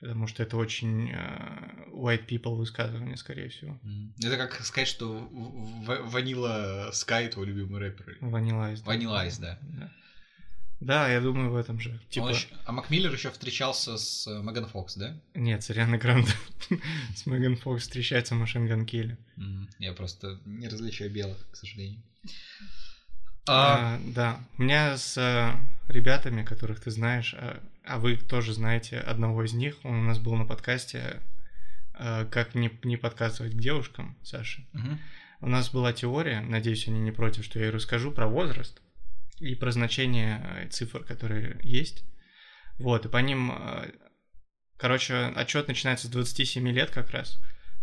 Потому 0.00 0.26
что 0.26 0.42
это 0.42 0.56
очень 0.56 1.12
э, 1.12 1.90
white 1.92 2.26
people 2.26 2.56
высказывание, 2.56 3.16
скорее 3.16 3.48
всего. 3.48 3.78
Это 4.18 4.36
как 4.36 4.52
сказать, 4.64 4.88
что 4.88 5.28
Ванила 5.30 6.90
Скай 6.92 7.28
твой 7.28 7.46
любимый 7.46 7.78
рэпер. 7.78 8.16
Ванила 8.20 8.66
Айс. 8.66 8.82
Vanilla 8.82 9.24
Ice, 9.24 9.40
да. 9.40 9.60
Да. 9.62 9.92
Да, 10.80 11.08
я 11.08 11.20
думаю 11.20 11.52
в 11.52 11.56
этом 11.56 11.78
же. 11.78 12.00
Типа, 12.10 12.30
ещё- 12.30 12.48
А 12.64 12.72
Макмиллер 12.72 13.12
еще 13.12 13.30
встречался 13.30 13.98
с 13.98 14.26
э, 14.26 14.42
Меган 14.42 14.66
Фокс, 14.66 14.96
да? 14.96 15.16
нет, 15.34 15.62
с 15.62 15.70
Арианой 15.70 15.98
Гранде. 15.98 16.32
с 17.14 17.26
Меган 17.26 17.54
Фокс 17.54 17.82
встречается 17.82 18.34
Машин 18.34 18.66
Ган 18.66 18.86
Келли. 18.86 19.16
Я 19.78 19.92
просто 19.92 20.40
не 20.46 20.66
различаю 20.66 21.12
белых, 21.12 21.36
к 21.52 21.56
сожалению. 21.56 22.02
А, 23.46 23.96
А, 23.96 24.00
да, 24.06 24.40
у 24.56 24.62
меня 24.62 24.96
с 24.96 25.18
э, 25.18 25.52
ребятами, 25.88 26.44
которых 26.44 26.80
ты 26.80 26.90
знаешь, 26.90 27.34
а, 27.34 27.60
а 27.84 27.98
вы 27.98 28.16
тоже 28.16 28.52
знаете 28.52 28.98
одного 28.98 29.44
из 29.44 29.52
них, 29.52 29.76
он 29.82 29.96
у 29.96 30.02
нас 30.02 30.18
был 30.18 30.36
на 30.36 30.44
подкасте 30.44 31.20
э, 31.94 32.26
«Как 32.30 32.54
не, 32.54 32.70
не 32.84 32.96
подкатывать 32.96 33.54
к 33.54 33.58
девушкам», 33.58 34.16
Саша. 34.22 34.62
мгм. 34.72 35.00
У 35.40 35.48
нас 35.48 35.70
была 35.70 35.92
теория, 35.92 36.40
надеюсь, 36.40 36.86
они 36.86 37.00
не 37.00 37.10
против, 37.10 37.44
что 37.44 37.58
я 37.58 37.64
ей 37.64 37.72
расскажу 37.72 38.12
про 38.12 38.28
возраст 38.28 38.80
и 39.40 39.56
про 39.56 39.72
значение 39.72 40.68
цифр, 40.70 41.02
которые 41.02 41.58
есть. 41.64 42.04
Вот, 42.78 43.06
и 43.06 43.08
по 43.08 43.16
ним, 43.16 43.52
короче, 44.76 45.32
отчет 45.34 45.66
начинается 45.66 46.06
с 46.06 46.10
27 46.10 46.68
лет 46.68 46.92
как 46.92 47.10
раз, 47.10 47.40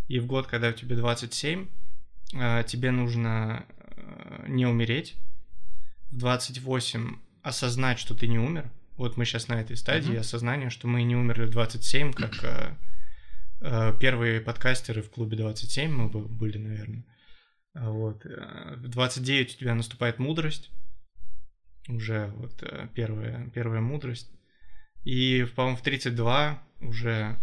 и 0.08 0.20
в 0.20 0.26
год, 0.26 0.48
когда 0.48 0.72
тебе 0.72 0.96
27, 0.96 1.68
э, 2.34 2.64
тебе 2.66 2.92
нужно 2.92 3.66
не 4.48 4.66
умереть, 4.66 5.18
в 6.12 6.18
28 6.18 7.16
осознать, 7.44 8.00
что 8.00 8.16
ты 8.16 8.28
не 8.28 8.40
умер. 8.40 8.70
Вот 8.98 9.16
мы 9.18 9.26
сейчас 9.26 9.48
на 9.48 9.62
этой 9.62 9.78
стадии 9.78 10.12
Мгм. 10.12 10.20
осознания, 10.20 10.70
что 10.70 10.88
мы 10.88 11.04
не 11.04 11.16
умерли 11.16 11.46
в 11.46 11.52
27, 11.52 12.12
как 12.14 12.44
э, 12.44 12.76
э, 13.62 13.94
первые 14.00 14.42
подкастеры 14.42 15.02
в 15.02 15.10
клубе 15.10 15.38
27 15.38 15.92
мы 15.92 16.10
бы- 16.10 16.28
были, 16.28 16.58
наверное. 16.58 17.06
А 17.74 17.90
Вот. 17.92 18.26
э, 18.26 18.76
В 18.78 18.88
29 18.90 19.56
у 19.56 19.58
тебя 19.60 19.76
наступает 19.76 20.20
мудрость. 20.20 20.70
Уже 21.88 22.28
вот 22.36 22.62
э, 22.64 22.88
первая, 22.94 23.50
первая 23.54 23.82
мудрость. 23.82 24.30
И, 25.06 25.46
по-моему, 25.56 25.78
в 25.78 25.82
32 25.82 26.62
уже 26.82 27.38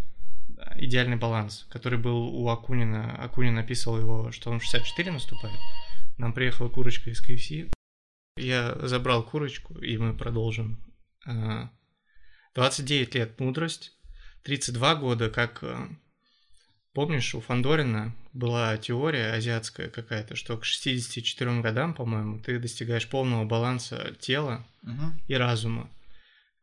идеальный 0.75 1.17
баланс, 1.17 1.65
который 1.69 1.97
был 1.97 2.17
у 2.27 2.47
Акунина. 2.49 3.15
Акунин 3.23 3.57
описывал 3.57 3.99
его, 3.99 4.31
что 4.31 4.51
он 4.51 4.59
в 4.59 4.63
64 4.63 5.11
наступает. 5.11 5.57
Нам 6.17 6.33
приехала 6.33 6.69
курочка 6.69 7.09
из 7.09 7.21
KFC. 7.23 7.71
Я 8.37 8.75
забрал 8.87 9.23
курочку, 9.23 9.77
и 9.79 9.97
мы 9.97 10.15
продолжим. 10.15 10.81
А, 11.25 11.69
29 12.55 13.15
лет 13.15 13.39
мудрость, 13.39 13.93
32 14.43 14.95
года, 14.95 15.29
как... 15.29 15.63
э, 15.63 15.87
Помнишь, 16.93 17.35
у 17.35 17.41
Фандорина 17.41 18.15
была 18.33 18.75
теория 18.77 19.31
азиатская 19.33 19.87
какая-то, 19.89 20.35
что 20.35 20.57
к 20.57 20.65
64 20.65 21.61
годам, 21.61 21.93
по-моему, 21.93 22.39
ты 22.39 22.57
достигаешь 22.57 23.07
полного 23.07 23.45
баланса 23.45 24.15
тела 24.19 24.65
Мгм. 24.81 25.21
и 25.27 25.35
разума. 25.35 25.91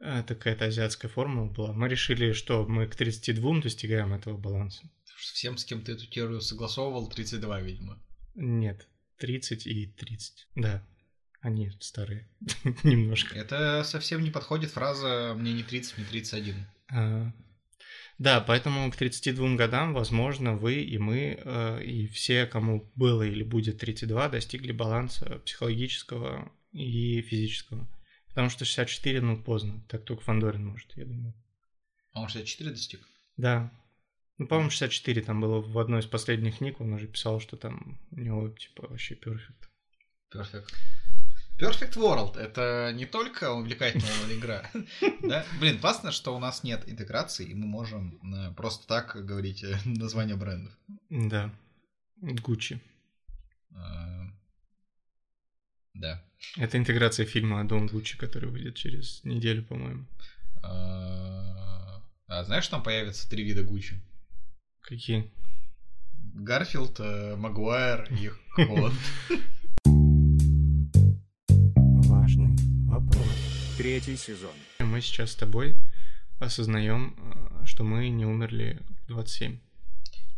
Это 0.01 0.35
какая-то 0.35 0.65
азиатская 0.65 1.09
формула 1.09 1.49
была. 1.51 1.73
Мы 1.73 1.89
решили, 1.89 2.33
что 2.33 2.67
мы 2.67 2.89
к 2.89 2.97
32 2.97 3.61
достигаем 3.61 4.13
этого 4.13 4.37
баланса. 4.37 4.83
Всем, 5.19 5.57
с 5.57 5.65
кем 5.65 5.83
ты 5.83 5.93
эту 5.93 6.07
теорию 6.07 6.41
согласовывал, 6.41 7.09
32, 7.09 7.61
видимо. 7.61 8.03
Нет, 8.35 8.89
30 9.19 9.67
и 9.69 9.87
30. 9.87 10.49
Да, 10.57 10.85
они 11.45 11.71
старые. 11.79 12.27
Немножко. 12.85 13.37
Это 13.37 13.85
совсем 13.85 14.23
не 14.23 14.31
подходит 14.31 14.71
фраза 14.71 15.35
«мне 15.37 15.53
не 15.53 15.63
30, 15.63 15.99
мне 15.99 16.07
31». 16.11 16.55
А, 16.91 17.33
Да, 18.17 18.41
поэтому 18.41 18.91
к 18.91 18.97
32 18.97 19.55
годам, 19.57 19.93
возможно, 19.93 20.57
вы 20.57 20.77
и 20.77 20.97
мы, 20.97 21.39
э, 21.39 21.85
и 21.85 22.07
все, 22.07 22.47
кому 22.47 22.91
было 22.95 23.25
или 23.25 23.43
будет 23.43 23.79
32, 23.79 24.31
достигли 24.31 24.73
баланса 24.73 25.41
психологического 25.45 26.51
и 26.73 27.21
физического. 27.21 27.87
Потому 28.29 28.49
что 28.49 28.65
64, 28.65 29.21
ну, 29.21 29.43
поздно. 29.43 29.85
Так 29.89 30.05
только 30.05 30.23
Фандорин 30.23 30.65
может, 30.65 30.97
я 30.97 31.05
думаю. 31.05 31.35
А 32.13 32.23
он 32.23 32.29
64 32.29 32.71
достиг? 32.71 33.07
Да. 33.37 33.71
Ну, 34.39 34.47
по-моему, 34.47 34.71
64 34.71 35.21
там 35.21 35.43
было 35.43 35.61
в 35.61 35.79
одной 35.79 36.01
из 36.01 36.07
последних 36.07 36.59
книг, 36.59 36.81
он 36.81 36.95
уже 36.95 37.07
писал, 37.07 37.39
что 37.39 37.59
там 37.59 38.01
у 38.13 38.19
него, 38.19 38.49
типа, 38.49 38.89
вообще 38.89 39.15
перфект. 39.15 39.69
Perfect. 40.35 40.73
Perfect 41.59 41.95
World— 41.97 42.37
это 42.39 42.93
не 42.95 43.07
только 43.07 43.53
увлекательная 43.53 44.37
игра, 44.39 44.71
да? 45.23 45.47
Блин, 45.61 45.79
классно, 45.79 46.11
что 46.11 46.35
у 46.37 46.41
нас 46.41 46.65
нет 46.65 46.83
интеграции, 46.89 47.47
и 47.47 47.55
мы 47.55 47.67
можем 47.67 48.19
э, 48.35 48.53
просто 48.55 48.87
так 48.89 49.25
говорить 49.25 49.63
э, 49.63 49.79
названия 49.85 50.35
брендов. 50.35 50.73
Да. 51.11 51.51
Гуччи. 52.21 52.81
Э, 53.71 54.25
Да. 55.95 56.23
Это 56.57 56.77
интеграция 56.77 57.25
фильма 57.25 57.65
«Дом 57.65 57.87
Гуччи», 57.87 58.19
который 58.19 58.51
выйдет 58.51 58.75
через 58.75 59.23
неделю, 59.25 59.63
по-моему. 59.65 60.07
А 60.63 62.43
знаешь, 62.45 62.67
там 62.69 62.83
появятся 62.83 63.29
три 63.31 63.45
вида 63.45 63.63
Гуччи? 63.63 63.95
Какие? 64.81 65.31
Гарфилд, 66.35 66.99
Магуайр 67.39 68.09
и 68.11 68.29
Холланд. 68.51 68.99
Третий 73.77 74.17
сезон. 74.17 74.53
Мы 74.79 75.01
сейчас 75.01 75.33
с 75.33 75.35
тобой 75.35 75.77
осознаем, 76.39 77.17
э, 77.17 77.67
что 77.67 77.83
мы 77.83 78.09
не 78.09 78.25
умерли 78.25 78.81
в 79.03 79.09
27. 79.09 79.59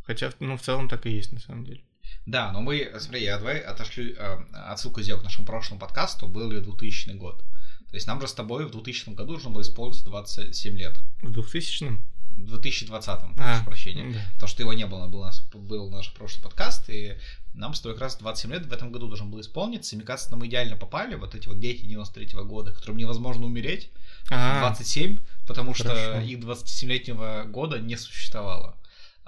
Хотя, 0.05 0.33
ну, 0.40 0.57
в 0.57 0.62
целом 0.62 0.88
так 0.88 1.05
и 1.05 1.11
есть, 1.11 1.33
на 1.33 1.40
самом 1.40 1.64
деле. 1.64 1.83
Да, 2.25 2.50
но 2.52 2.62
мы, 2.62 2.90
смотри, 2.99 3.25
я 3.25 3.37
давай 3.37 3.59
отошлю 3.59 4.14
э, 4.14 4.45
отсылку 4.52 5.02
сделаю 5.02 5.21
к 5.21 5.25
нашему 5.25 5.47
прошлому 5.47 5.81
подкасту, 5.81 6.28
был 6.28 6.50
ли 6.50 6.61
2000 6.61 7.11
год. 7.11 7.45
То 7.90 7.95
есть 7.97 8.07
нам 8.07 8.21
же 8.23 8.26
с 8.26 8.33
тобой 8.33 8.64
в 8.64 8.71
2000 8.71 9.11
году 9.11 9.33
должно 9.33 9.50
было 9.50 9.61
исполниться 9.61 10.05
27 10.07 10.76
лет. 10.76 10.99
В 11.21 11.31
2000-м? 11.31 12.02
В 12.37 12.49
2020, 12.49 13.09
А, 13.09 13.25
прошу 13.37 13.64
прощения. 13.64 14.12
да. 14.12 14.21
То, 14.40 14.47
что 14.47 14.62
его 14.62 14.73
не 14.73 14.87
было, 14.87 15.07
был, 15.09 15.23
нас, 15.25 15.40
был 15.52 15.90
наш 15.90 16.12
прошлый 16.12 16.43
подкаст, 16.43 16.88
и 16.90 17.16
нам 17.55 17.73
с 17.75 17.81
тобой 17.81 17.95
как 17.95 18.02
раз 18.02 18.16
27 18.19 18.52
лет 18.52 18.66
в 18.66 18.73
этом 18.73 18.93
году 18.93 19.09
должен 19.09 19.31
был 19.31 19.40
исполниться. 19.40 19.95
И 19.95 19.99
мне 19.99 20.05
кажется, 20.07 20.37
мы 20.37 20.47
идеально 20.47 20.76
попали, 20.76 21.14
вот 21.14 21.35
эти 21.35 21.49
вот 21.49 21.59
дети 21.59 21.87
93 21.87 22.38
года, 22.45 22.73
которым 22.73 22.99
невозможно 22.99 23.47
умереть, 23.47 23.90
А, 24.31 24.61
27, 24.61 25.19
потому 25.47 25.73
что 25.75 25.88
хорошо. 25.88 26.21
их 26.21 26.38
27-летнего 26.40 27.45
года 27.49 27.78
не 27.78 27.97
существовало. 27.97 28.76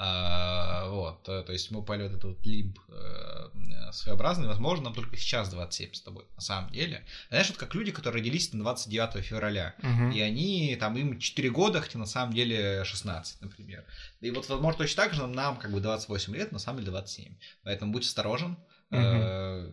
А, 0.00 0.88
вот, 0.90 1.25
то 1.25 1.45
есть 1.49 1.73
мы 1.73 1.81
упали 1.81 2.05
в 2.05 2.07
этот 2.07 2.23
вот 2.23 2.47
лимб 2.47 2.78
э, 2.88 3.93
своеобразный, 3.93 4.47
возможно, 4.47 4.85
нам 4.85 4.95
только 4.95 5.17
сейчас 5.17 5.49
27 5.49 5.93
с 5.93 6.00
тобой, 6.02 6.25
на 6.37 6.40
самом 6.40 6.71
деле. 6.71 7.05
Знаешь, 7.31 7.49
вот 7.49 7.59
как 7.59 7.75
люди, 7.75 7.90
которые 7.90 8.21
родились 8.21 8.52
на 8.52 8.61
29 8.61 9.25
февраля, 9.25 9.75
мгм. 9.83 10.12
и 10.12 10.21
они, 10.21 10.76
там, 10.78 10.97
им 10.97 11.19
4 11.19 11.50
года, 11.50 11.81
хотя 11.81 11.99
на 11.99 12.07
самом 12.07 12.33
деле 12.33 12.85
16, 12.85 13.40
например. 13.40 13.85
И 14.21 14.31
вот, 14.31 14.49
возможно, 14.49 14.78
точно 14.78 15.02
так 15.02 15.14
же 15.14 15.26
нам, 15.26 15.57
как 15.57 15.73
бы 15.73 15.81
28 15.81 16.33
лет, 16.37 16.52
на 16.52 16.61
самом 16.61 16.78
деле 16.78 16.93
27. 16.93 17.35
Поэтому 17.64 17.93
будь 17.93 18.05
осторожен. 18.05 18.57
Э, 18.90 19.69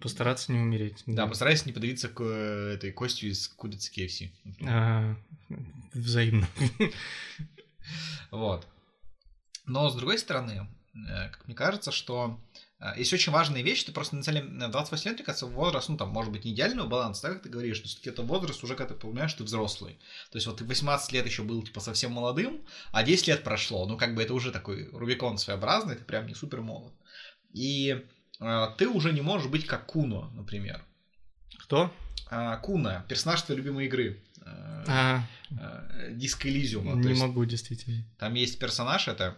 Постараться 0.00 0.52
не 0.52 0.58
умереть. 0.58 1.04
Да, 1.06 1.26
постарайся 1.26 1.66
не 1.66 1.72
подавиться 1.72 2.08
к 2.08 2.20
э, 2.20 2.74
этой 2.74 2.92
костью 2.92 3.30
из 3.30 3.46
курицы 3.48 3.92
KFC. 3.94 4.30
А, 4.66 5.16
взаимно. 5.94 6.48
Вот. 8.30 8.66
Но, 9.68 9.88
с 9.90 9.94
другой 9.94 10.18
стороны, 10.18 10.66
э, 10.94 11.28
как 11.30 11.46
мне 11.46 11.54
кажется, 11.54 11.92
что 11.92 12.40
э, 12.80 12.94
есть 12.98 13.12
очень 13.12 13.32
важная 13.32 13.62
вещь, 13.62 13.84
ты 13.84 13.92
просто 13.92 14.16
на 14.16 14.22
самом 14.22 14.42
деле, 14.42 14.66
э, 14.66 14.68
28 14.70 15.08
лет, 15.10 15.18
мне 15.18 15.24
кажется, 15.24 15.46
возраст, 15.46 15.88
ну, 15.88 15.96
там, 15.96 16.08
может 16.08 16.32
быть, 16.32 16.44
не 16.44 16.52
идеального 16.52 16.88
баланса, 16.88 17.22
так 17.22 17.32
как 17.34 17.42
ты 17.42 17.48
говоришь, 17.48 17.78
но 17.80 17.84
все-таки 17.84 18.10
это 18.10 18.22
возраст 18.22 18.64
уже, 18.64 18.74
когда 18.74 18.94
ты 18.94 19.00
понимаешь, 19.00 19.30
что 19.30 19.38
ты 19.38 19.44
взрослый. 19.44 19.98
То 20.30 20.36
есть 20.36 20.46
вот 20.46 20.56
ты 20.58 20.64
18 20.64 21.12
лет 21.12 21.26
еще 21.26 21.42
был, 21.42 21.62
типа, 21.62 21.80
совсем 21.80 22.12
молодым, 22.12 22.60
а 22.92 23.02
10 23.02 23.28
лет 23.28 23.44
прошло, 23.44 23.86
ну, 23.86 23.96
как 23.96 24.14
бы 24.14 24.22
это 24.22 24.34
уже 24.34 24.50
такой 24.50 24.88
Рубикон 24.92 25.38
своеобразный, 25.38 25.96
ты 25.96 26.04
прям 26.04 26.26
не 26.26 26.34
супер 26.34 26.60
молод. 26.62 26.92
И 27.52 28.04
э, 28.40 28.66
ты 28.76 28.88
уже 28.88 29.12
не 29.12 29.20
можешь 29.20 29.48
быть 29.48 29.66
как 29.66 29.86
Куно, 29.86 30.30
например. 30.34 30.84
Кто? 31.60 31.92
А, 32.30 32.56
Куна, 32.58 33.04
персонаж 33.08 33.42
твоей 33.42 33.58
любимой 33.60 33.86
игры. 33.86 34.22
э, 34.44 34.84
А, 34.86 35.22
э, 35.50 36.12
Диско 36.12 36.48
Элизиума. 36.48 36.94
Не 36.94 37.08
есть 37.08 37.20
могу, 37.20 37.44
действительно. 37.44 38.04
там 38.18 38.34
есть 38.34 38.58
персонаж, 38.58 39.08
это 39.08 39.36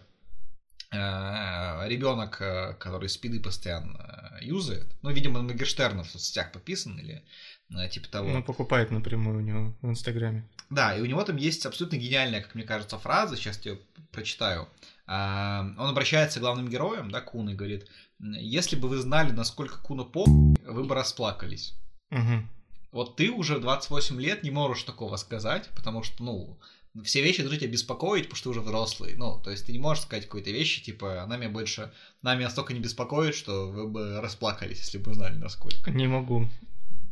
ребенок, 0.91 2.37
который 2.79 3.07
спиды 3.09 3.39
постоянно 3.39 4.31
э, 4.41 4.45
юзает. 4.45 4.87
Ну, 5.01 5.11
видимо, 5.11 5.41
на 5.41 5.51
Мегерштерна 5.51 6.03
в 6.03 6.09
соцсетях 6.09 6.51
подписан 6.51 6.97
или 6.99 7.23
э, 7.69 7.89
типа 7.89 8.09
того. 8.09 8.29
Ну, 8.29 8.43
покупает 8.43 8.91
напрямую 8.91 9.37
у 9.37 9.41
него 9.41 9.73
в 9.81 9.89
Инстаграме. 9.89 10.49
Да, 10.69 10.95
и 10.95 11.01
у 11.01 11.05
него 11.05 11.23
там 11.23 11.37
есть 11.37 11.65
абсолютно 11.65 11.97
гениальная, 11.97 12.41
как 12.41 12.55
мне 12.55 12.63
кажется, 12.63 12.97
фраза, 12.97 13.35
сейчас 13.35 13.65
я 13.65 13.77
прочитаю. 14.11 14.67
А, 15.07 15.61
Он 15.77 15.89
обращается 15.89 16.39
к 16.39 16.41
главным 16.41 16.69
героям, 16.69 17.11
да, 17.11 17.21
Кун, 17.21 17.49
и 17.49 17.55
говорит, 17.55 17.87
если 18.19 18.75
бы 18.75 18.87
вы 18.87 18.97
знали, 18.97 19.31
насколько 19.31 19.77
Куна 19.81 20.03
по, 20.03 20.25
вы 20.25 20.83
бы 20.83 20.95
расплакались. 20.95 21.73
Мгм. 22.09 22.49
Вот 22.91 23.15
ты 23.15 23.31
уже 23.31 23.55
в 23.55 23.61
28 23.61 24.19
лет 24.19 24.43
не 24.43 24.51
можешь 24.51 24.83
такого 24.83 25.15
сказать, 25.15 25.69
потому 25.75 26.03
что, 26.03 26.23
ну, 26.23 26.59
все 27.03 27.21
вещи 27.21 27.41
должны 27.41 27.57
тебя 27.57 27.71
беспокоить, 27.71 28.23
потому 28.25 28.35
что 28.35 28.43
ты 28.45 28.49
уже 28.49 28.61
взрослый. 28.61 29.15
Ну, 29.15 29.39
то 29.39 29.49
есть 29.51 29.65
ты 29.65 29.71
не 29.71 29.79
можешь 29.79 30.03
сказать 30.03 30.25
какой-то 30.25 30.51
вещи, 30.51 30.83
типа, 30.83 31.23
она 31.23 31.37
меня 31.37 31.49
больше, 31.49 31.91
она 32.21 32.35
меня 32.35 32.45
настолько 32.45 32.73
не 32.73 32.79
беспокоит, 32.79 33.33
что 33.35 33.69
вы 33.69 33.87
бы 33.87 34.19
расплакались, 34.21 34.79
если 34.79 34.97
бы 34.97 35.13
знали 35.13 35.35
насколько. 35.35 35.91
Не 35.91 36.07
могу. 36.07 36.49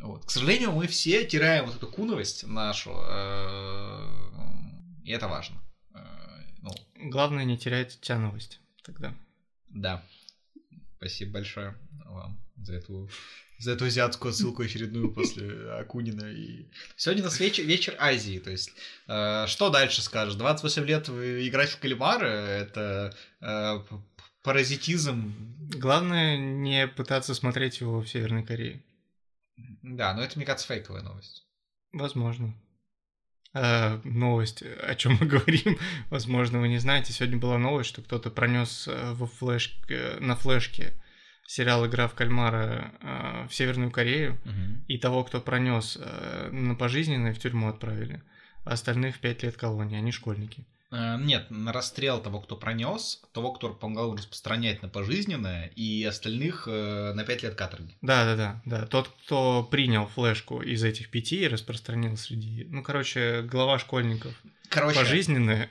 Вот. 0.01 0.25
К 0.25 0.31
сожалению, 0.31 0.71
мы 0.71 0.87
все 0.87 1.25
теряем 1.25 1.65
вот 1.65 1.75
эту 1.75 1.87
куновость 1.87 2.45
нашу, 2.45 2.91
э, 2.93 4.09
и 5.03 5.11
это 5.11 5.27
важно. 5.27 5.57
Э, 5.93 5.99
Ну, 6.61 6.71
Главное 7.09 7.45
не 7.45 7.57
терять 7.57 7.99
тяновость 8.01 8.59
тогда. 8.83 9.13
да. 9.69 10.03
Спасибо 10.97 11.33
большое 11.33 11.75
вам 12.05 12.37
за 12.63 12.75
эту 12.75 13.09
за 13.59 13.71
эту 13.71 13.85
азиатскую 13.85 14.31
отсылку 14.31 14.63
очередную 14.63 15.11
после 15.11 15.71
Акунина. 15.73 16.31
И... 16.31 16.69
Сегодня 16.95 17.23
у 17.23 17.25
нас 17.25 17.39
вечер, 17.41 17.63
вечер 17.63 17.93
Азии. 17.99 18.39
То 18.39 18.51
есть, 18.51 18.71
э, 19.07 19.47
что 19.47 19.69
дальше 19.69 20.01
скажешь? 20.01 20.35
28 20.35 20.85
лет 20.85 21.09
играть 21.09 21.69
в 21.69 21.79
кальмары— 21.79 22.27
это 22.29 23.13
э, 23.41 23.79
паразитизм. 24.43 25.33
Главное 25.75 26.37
не 26.37 26.87
пытаться 26.87 27.35
смотреть 27.35 27.81
его 27.81 27.99
в 27.99 28.07
Северной 28.07 28.45
Корее. 28.45 28.81
Да, 29.83 30.13
но 30.13 30.23
это, 30.23 30.37
мне 30.37 30.45
кажется, 30.45 30.67
фейковая 30.67 31.01
новость. 31.01 31.45
Возможно. 31.91 32.55
А, 33.53 33.99
новость, 34.03 34.61
о 34.61 34.95
чем 34.95 35.17
мы 35.19 35.25
говорим, 35.25 35.77
возможно, 36.09 36.59
вы 36.59 36.69
не 36.69 36.77
знаете. 36.77 37.11
Сегодня 37.11 37.37
была 37.37 37.57
новость, 37.57 37.89
что 37.89 38.01
кто-то 38.01 38.29
пронес 38.29 38.87
э, 38.87 39.13
во 39.13 39.27
флешке, 39.27 40.17
на 40.19 40.35
флешке 40.35 40.93
сериал 41.49 41.87
«Игра 41.87 42.07
в 42.07 42.13
кальмара» 42.13 42.93
э, 43.01 43.47
в 43.49 43.55
Северную 43.55 43.89
Корею, 43.89 44.37
и 44.87 44.99
того, 44.99 45.23
кто 45.23 45.41
пронес 45.41 45.97
э, 45.99 46.49
на 46.51 46.75
пожизненное, 46.75 47.33
в 47.33 47.39
тюрьму 47.39 47.69
отправили, 47.69 48.21
а 48.65 48.73
остальных 48.73 49.19
пять 49.19 49.41
лет 49.41 49.57
колонии, 49.57 49.97
они 49.97 50.11
школьники. 50.11 50.63
Э, 50.91 51.17
Нет, 51.19 51.47
на 51.49 51.73
расстрел 51.73 52.21
того, 52.21 52.39
кто 52.41 52.55
пронес, 52.55 53.23
того, 53.33 53.51
кто 53.53 53.69
помогал 53.69 54.15
распространять 54.15 54.83
на 54.83 54.89
пожизненное, 54.89 55.71
и 55.75 56.03
остальных 56.03 56.67
э, 56.67 57.13
на 57.13 57.23
5 57.23 57.43
лет 57.43 57.55
каторги. 57.55 57.97
Да, 58.03 58.25
да, 58.25 58.35
да, 58.35 58.61
да. 58.65 58.85
Тот, 58.85 59.07
кто 59.25 59.63
принял 59.63 60.05
флешку 60.05 60.61
из 60.61 60.83
этих 60.83 61.09
пяти 61.09 61.45
и 61.45 61.47
распространил 61.47 62.15
среди. 62.15 62.65
Ну, 62.65 62.83
короче, 62.83 63.41
глава 63.41 63.79
школьников. 63.79 64.33
Короче, 64.69 64.99
Пожизненное. 64.99 65.67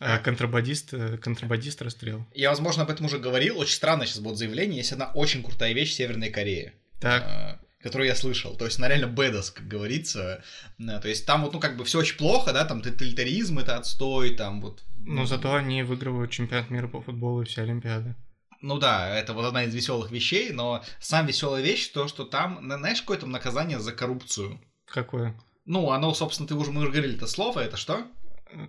А 0.00 0.18
контрабандист, 0.18 0.94
э, 0.94 1.18
контрабандист 1.18 1.82
расстрел. 1.82 2.24
я, 2.34 2.50
возможно, 2.50 2.84
об 2.84 2.90
этом 2.90 3.06
уже 3.06 3.18
говорил. 3.18 3.58
Очень 3.58 3.74
странно 3.74 4.06
сейчас 4.06 4.20
будет 4.20 4.36
заявление. 4.36 4.78
Есть 4.78 4.92
одна 4.92 5.10
очень 5.12 5.42
крутая 5.42 5.72
вещь 5.72 5.90
в 5.90 5.94
Северной 5.94 6.30
Корее. 6.30 6.72
Так, 7.00 7.24
э, 7.24 7.82
которую 7.82 8.06
я 8.08 8.14
слышал. 8.14 8.56
То 8.56 8.64
есть, 8.64 8.78
она 8.78 8.88
реально 8.88 9.08
бэдас, 9.08 9.50
как 9.50 9.66
говорится. 9.66 10.42
Э, 10.78 11.00
То 11.00 11.08
есть, 11.08 11.26
там 11.26 11.42
вот, 11.42 11.52
ну, 11.52 11.58
как 11.60 11.76
бы 11.76 11.84
все 11.84 11.98
очень 11.98 12.16
плохо, 12.16 12.52
да, 12.52 12.64
там 12.64 12.80
тоталитаризм 12.80 13.58
это 13.58 13.76
отстой, 13.76 14.36
там 14.36 14.60
вот... 14.60 14.84
но 15.00 15.26
зато 15.26 15.52
они 15.54 15.82
выигрывают 15.82 16.30
чемпионат 16.30 16.70
мира 16.70 16.86
по 16.86 17.00
футболу 17.02 17.42
и 17.42 17.44
все 17.46 17.62
Олимпиады. 17.62 18.14
Ну 18.60 18.78
да, 18.78 19.08
это 19.16 19.34
вот 19.34 19.44
одна 19.44 19.64
из 19.64 19.74
веселых 19.74 20.10
вещей, 20.10 20.50
но 20.50 20.82
сам 21.00 21.26
веселая 21.26 21.62
вещь 21.62 21.88
то, 21.88 22.08
что 22.08 22.24
там, 22.24 22.66
на- 22.66 22.76
знаешь, 22.78 23.00
какое 23.02 23.18
там 23.18 23.30
наказание 23.30 23.78
за 23.78 23.92
коррупцию? 23.92 24.60
Какое? 24.86 25.34
Ну, 25.64 25.90
оно, 25.92 26.12
собственно, 26.14 26.48
ты 26.48 26.54
уже 26.54 26.72
мы 26.72 26.80
уже 26.82 26.90
говорили 26.90 27.14
это 27.16 27.26
слово, 27.28 27.60
это 27.60 27.76
что? 27.76 28.06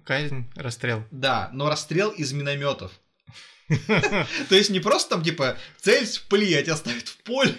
Казнь, 0.03 0.49
расстрел. 0.55 1.03
Да, 1.11 1.49
но 1.53 1.69
расстрел 1.69 2.09
из 2.09 2.33
минометов. 2.33 2.91
То 4.49 4.55
есть 4.55 4.69
не 4.71 4.79
просто 4.79 5.11
там, 5.11 5.23
типа, 5.23 5.57
цель 5.79 6.05
в 6.05 6.23
пыли, 6.23 6.53
а 6.55 6.63
тебя 6.63 6.75
ставят 6.75 7.07
в 7.07 7.17
поле, 7.17 7.55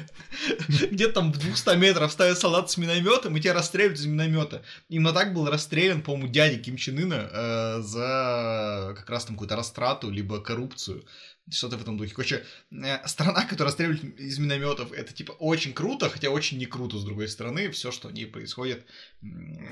где 0.68 1.08
там 1.08 1.32
в 1.32 1.38
200 1.38 1.76
метров 1.76 2.10
ставят 2.10 2.38
солдат 2.38 2.70
с 2.70 2.76
минометом, 2.76 3.36
и 3.36 3.40
тебя 3.40 3.54
расстреливают 3.54 4.00
из 4.00 4.06
миномета. 4.06 4.62
Именно 4.88 5.12
так 5.12 5.32
был 5.34 5.48
расстрелян, 5.48 6.02
по-моему, 6.02 6.28
дядя 6.28 6.58
Ким 6.58 6.76
Чен 6.76 6.98
Ына 6.98 7.28
э, 7.32 7.80
за 7.82 8.94
как 8.96 9.08
раз 9.08 9.24
там 9.24 9.36
какую-то 9.36 9.56
растрату, 9.56 10.10
либо 10.10 10.40
коррупцию. 10.40 11.04
Что-то 11.48 11.78
в 11.78 11.82
этом 11.82 11.96
духе. 11.96 12.12
Короче, 12.14 12.44
э, 12.72 13.06
страна, 13.06 13.44
которая 13.44 13.72
стреляет 13.72 14.02
из 14.18 14.38
минометов, 14.38 14.92
это 14.92 15.12
типа 15.12 15.32
очень 15.32 15.72
круто, 15.72 16.10
хотя 16.10 16.30
очень 16.30 16.58
не 16.58 16.66
круто 16.66 16.98
с 16.98 17.04
другой 17.04 17.28
стороны. 17.28 17.70
Все, 17.70 17.92
что 17.92 18.08
в 18.08 18.12
ней 18.12 18.26
происходит. 18.26 18.84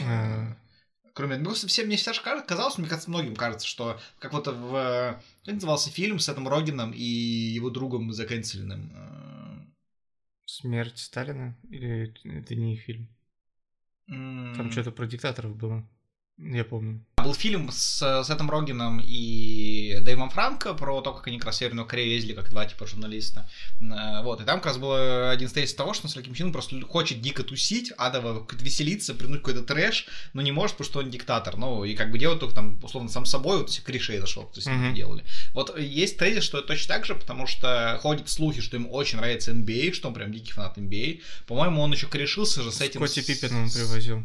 А, 0.04 0.56
Кроме, 1.14 1.36
ну, 1.36 1.52
всем 1.54 1.86
мне 1.88 1.96
кажется- 1.96 2.42
казалось, 2.42 2.78
мне 2.78 2.88
кажется, 2.88 3.10
многим 3.10 3.34
кажется, 3.36 3.66
что 3.66 3.98
как 4.18 4.32
вот 4.32 4.46
в... 4.46 5.20
Как 5.44 5.54
назывался 5.54 5.90
фильм 5.90 6.18
с 6.18 6.28
Этом 6.28 6.46
Рогином 6.48 6.92
и 6.92 7.02
его 7.02 7.70
другом 7.70 8.12
заканцеленным? 8.12 8.92
Э, 8.94 9.66
Смерть 10.46 10.98
Сталина? 10.98 11.56
Или 11.70 12.14
это 12.24 12.54
не 12.54 12.76
фильм? 12.76 13.08
Там 14.06 14.70
что-то 14.72 14.92
про 14.92 15.06
диктаторов 15.06 15.56
было. 15.56 15.86
Я 16.38 16.64
помню. 16.64 17.04
Был 17.16 17.34
фильм 17.34 17.68
с, 17.72 18.00
с 18.22 18.30
Этом 18.30 18.48
Рогином 18.48 19.02
и 19.04 19.98
Дэйвом 20.02 20.30
Франко 20.30 20.72
про 20.72 21.00
то, 21.00 21.12
как 21.12 21.26
они 21.26 21.38
как 21.38 21.46
раз 21.46 21.56
в 21.56 21.58
Северную 21.58 21.84
Корею 21.84 22.10
ездили, 22.12 22.32
как 22.32 22.48
два 22.50 22.64
типа 22.64 22.86
журналиста. 22.86 23.50
Э, 23.80 24.22
Вот, 24.22 24.40
и 24.40 24.44
там 24.44 24.58
как 24.60 24.66
раз 24.66 24.76
был 24.78 24.92
один 25.28 25.48
из 25.48 25.52
тезисов 25.52 25.78
того, 25.78 25.94
что 25.94 26.06
Наслед 26.06 26.24
Ким 26.24 26.34
Чен 26.34 26.46
Ын 26.46 26.52
просто 26.52 26.80
хочет 26.82 27.20
дико 27.20 27.42
тусить, 27.42 27.92
адово 27.98 28.46
веселиться, 28.60 29.14
придумать 29.14 29.40
какой-то 29.42 29.62
трэш, 29.64 30.06
но 30.32 30.40
не 30.40 30.52
может, 30.52 30.76
потому 30.76 30.90
что 30.90 30.98
он 31.00 31.10
диктатор. 31.10 31.56
Ну, 31.56 31.82
и 31.84 31.96
как 31.96 32.12
бы 32.12 32.18
делать 32.20 32.38
только 32.38 32.54
там, 32.54 32.78
условно, 32.84 33.10
сам 33.10 33.26
собой, 33.26 33.58
вот 33.58 33.70
все 33.70 33.82
корешей 33.82 34.20
зашел, 34.20 34.48
с 34.54 34.64
ним 34.66 34.86
Мгм. 34.86 34.94
делали. 34.94 35.24
Вот 35.54 35.76
есть 35.76 36.18
тезис, 36.18 36.44
что 36.44 36.58
это 36.58 36.68
точно 36.68 36.94
так 36.94 37.04
же, 37.04 37.16
потому 37.16 37.48
что 37.48 37.98
ходят 38.00 38.28
слухи, 38.30 38.60
что 38.60 38.76
ему 38.76 38.92
очень 38.92 39.18
нравится 39.18 39.50
NBA, 39.50 39.92
что 39.92 40.06
он 40.06 40.14
прям 40.14 40.30
дикий 40.32 40.52
фанат 40.52 40.78
NBA. 40.78 41.20
По-моему, 41.48 41.82
он 41.82 41.90
еще 41.92 42.06
корешился 42.06 42.62
же 42.62 42.70
с 42.70 42.80
этим... 42.80 43.00
Скотти 43.04 43.22
с- 43.22 43.26
Пиппина 43.26 43.64
он 43.64 43.70
привозил. 43.70 44.24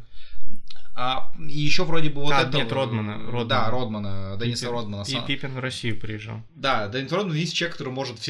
А, 0.95 1.33
и 1.39 1.59
еще 1.59 1.85
вроде 1.85 2.09
бы 2.09 2.21
вот 2.21 2.33
А, 2.33 2.43
это... 2.43 2.57
нет, 2.57 2.71
Родмана, 2.71 3.17
Родмана. 3.17 3.45
Да, 3.45 3.69
Родмана, 3.71 4.37
Денниса 4.39 4.65
Пиппин- 4.67 4.71
Родмана. 4.71 5.03
И 5.07 5.27
Пиппин 5.27 5.53
в 5.53 5.59
Россию 5.59 5.99
приезжал. 5.99 6.41
Да, 6.55 6.87
Деннис 6.87 7.11
Родман 7.11 7.35
есть 7.35 7.55
человек, 7.55 7.77
который 7.77 7.93
может 7.93 8.19
в 8.19 8.21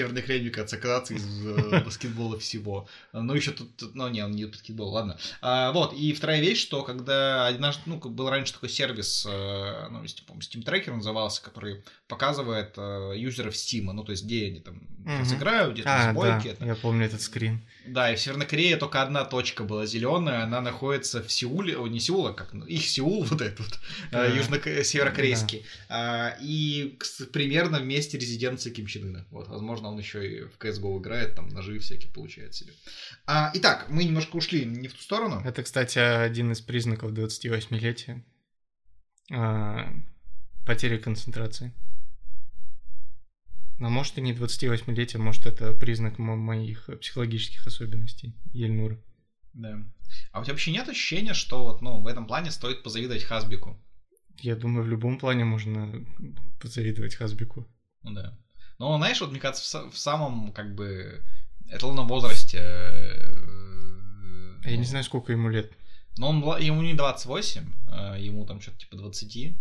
мне 0.41 0.49
кажется, 0.49 0.77
оказаться 0.77 1.13
из 1.13 1.45
э, 1.45 1.81
баскетбола 1.85 2.39
всего. 2.39 2.87
Ну, 3.11 3.33
еще 3.33 3.51
тут, 3.51 3.69
ну, 3.93 4.07
не, 4.07 4.23
он 4.23 4.31
не 4.31 4.45
баскетбол, 4.45 4.89
ладно. 4.89 5.17
А, 5.41 5.71
вот, 5.73 5.93
и 5.93 6.13
вторая 6.13 6.39
вещь, 6.39 6.61
что 6.61 6.83
когда 6.83 7.47
однажды, 7.47 7.81
ну, 7.85 7.97
был 7.97 8.29
раньше 8.29 8.53
такой 8.53 8.69
сервис, 8.69 9.25
э, 9.29 9.87
ну, 9.89 10.03
если 10.03 10.23
помню, 10.23 10.41
Steam 10.41 10.63
Tracker 10.63 10.95
назывался, 10.95 11.43
который 11.43 11.83
показывает 12.07 12.73
э, 12.77 13.13
юзеров 13.17 13.55
Steam, 13.55 13.91
ну, 13.91 14.03
то 14.03 14.11
есть, 14.11 14.23
где 14.23 14.47
они 14.47 14.61
там 14.61 14.81
Мгм. 15.05 15.19
разыграют, 15.19 15.73
где 15.73 15.83
там 15.83 15.93
А, 15.99 16.05
да, 16.05 16.11
сбойки. 16.11 16.47
это. 16.47 16.65
я 16.65 16.75
помню 16.75 17.05
этот 17.05 17.21
скрин. 17.21 17.61
Да, 17.85 18.11
и 18.11 18.15
в 18.15 18.19
Северной 18.19 18.45
Корее 18.45 18.77
только 18.77 19.01
одна 19.01 19.25
точка 19.25 19.63
была 19.63 19.85
зеленая, 19.85 20.43
она 20.43 20.61
находится 20.61 21.21
в 21.21 21.31
Сеуле, 21.31 21.77
о, 21.77 21.87
не 21.87 21.99
Сеул, 21.99 22.27
а 22.27 22.33
как, 22.33 22.53
ну, 22.53 22.65
их 22.65 22.85
Сеул, 22.87 23.23
вот 23.29 23.41
этот 23.41 23.59
вот, 23.59 23.79
Да. 24.11 24.25
э, 24.25 24.37
южно-северокорейский, 24.37 25.65
А, 25.89 26.37
и 26.41 26.97
примерно 27.33 27.79
в 27.79 27.85
месте 27.85 28.17
резиденции 28.17 28.71
Ким 28.71 28.85
Чен 28.87 29.09
Ына. 29.09 29.25
Вот, 29.31 29.47
возможно, 29.49 29.89
он 29.89 29.97
еще 29.99 30.25
и 30.25 30.41
в 30.43 30.57
CSGO 30.57 30.99
играет, 30.99 31.35
там 31.35 31.49
ножи 31.49 31.77
всякие 31.79 32.11
получает 32.11 32.53
себе. 32.55 32.73
А, 33.25 33.51
итак, 33.53 33.87
мы 33.89 34.03
немножко 34.05 34.35
ушли 34.37 34.63
не 34.65 34.87
в 34.87 34.93
ту 34.93 35.01
сторону. 35.01 35.41
Это, 35.45 35.63
кстати, 35.63 35.99
один 35.99 36.51
из 36.51 36.61
признаков 36.61 37.11
28-летия. 37.11 38.23
А, 39.31 39.89
потери 40.65 40.97
концентрации. 40.97 41.73
Но 43.79 43.89
может 43.89 44.17
и 44.17 44.21
не 44.21 44.33
28-летие, 44.33 45.17
может 45.17 45.45
это 45.45 45.73
признак 45.73 46.19
мо- 46.19 46.35
моих 46.35 46.89
психологических 47.01 47.65
особенностей, 47.67 48.35
Ельнура. 48.53 48.97
Да. 49.53 49.83
А 50.31 50.39
у 50.39 50.43
тебя 50.43 50.53
вообще 50.53 50.71
нет 50.71 50.87
ощущения, 50.87 51.33
что 51.33 51.63
вот, 51.63 51.81
ну, 51.81 52.01
в 52.01 52.07
этом 52.07 52.27
плане 52.27 52.51
стоит 52.51 52.83
позавидовать 52.83 53.23
Хасбику? 53.23 53.79
Я 54.39 54.55
думаю, 54.55 54.85
в 54.85 54.89
любом 54.89 55.19
плане 55.19 55.45
можно 55.45 56.05
позавидовать 56.59 57.15
Хасбику. 57.15 57.67
Ну 58.03 58.13
да. 58.13 58.37
Но, 58.79 58.97
знаешь, 58.97 59.21
вот 59.21 59.31
мне 59.31 59.39
кажется, 59.39 59.81
в, 59.87 59.93
в 59.93 59.97
самом, 59.97 60.51
как 60.53 60.75
бы, 60.75 61.23
эталонном 61.67 62.07
возрасте... 62.07 62.57
э, 62.59 64.59
А 64.63 64.69
Я 64.69 64.75
ну, 64.75 64.79
не 64.79 64.85
знаю, 64.85 65.03
сколько 65.03 65.31
ему 65.31 65.49
лет. 65.49 65.71
Но 66.17 66.29
он, 66.29 66.41
ему 66.61 66.81
не 66.81 66.93
28, 66.93 67.65
э, 67.91 68.17
ему 68.21 68.45
там 68.45 68.61
что-то 68.61 68.79
типа 68.79 68.97
20. 68.97 69.55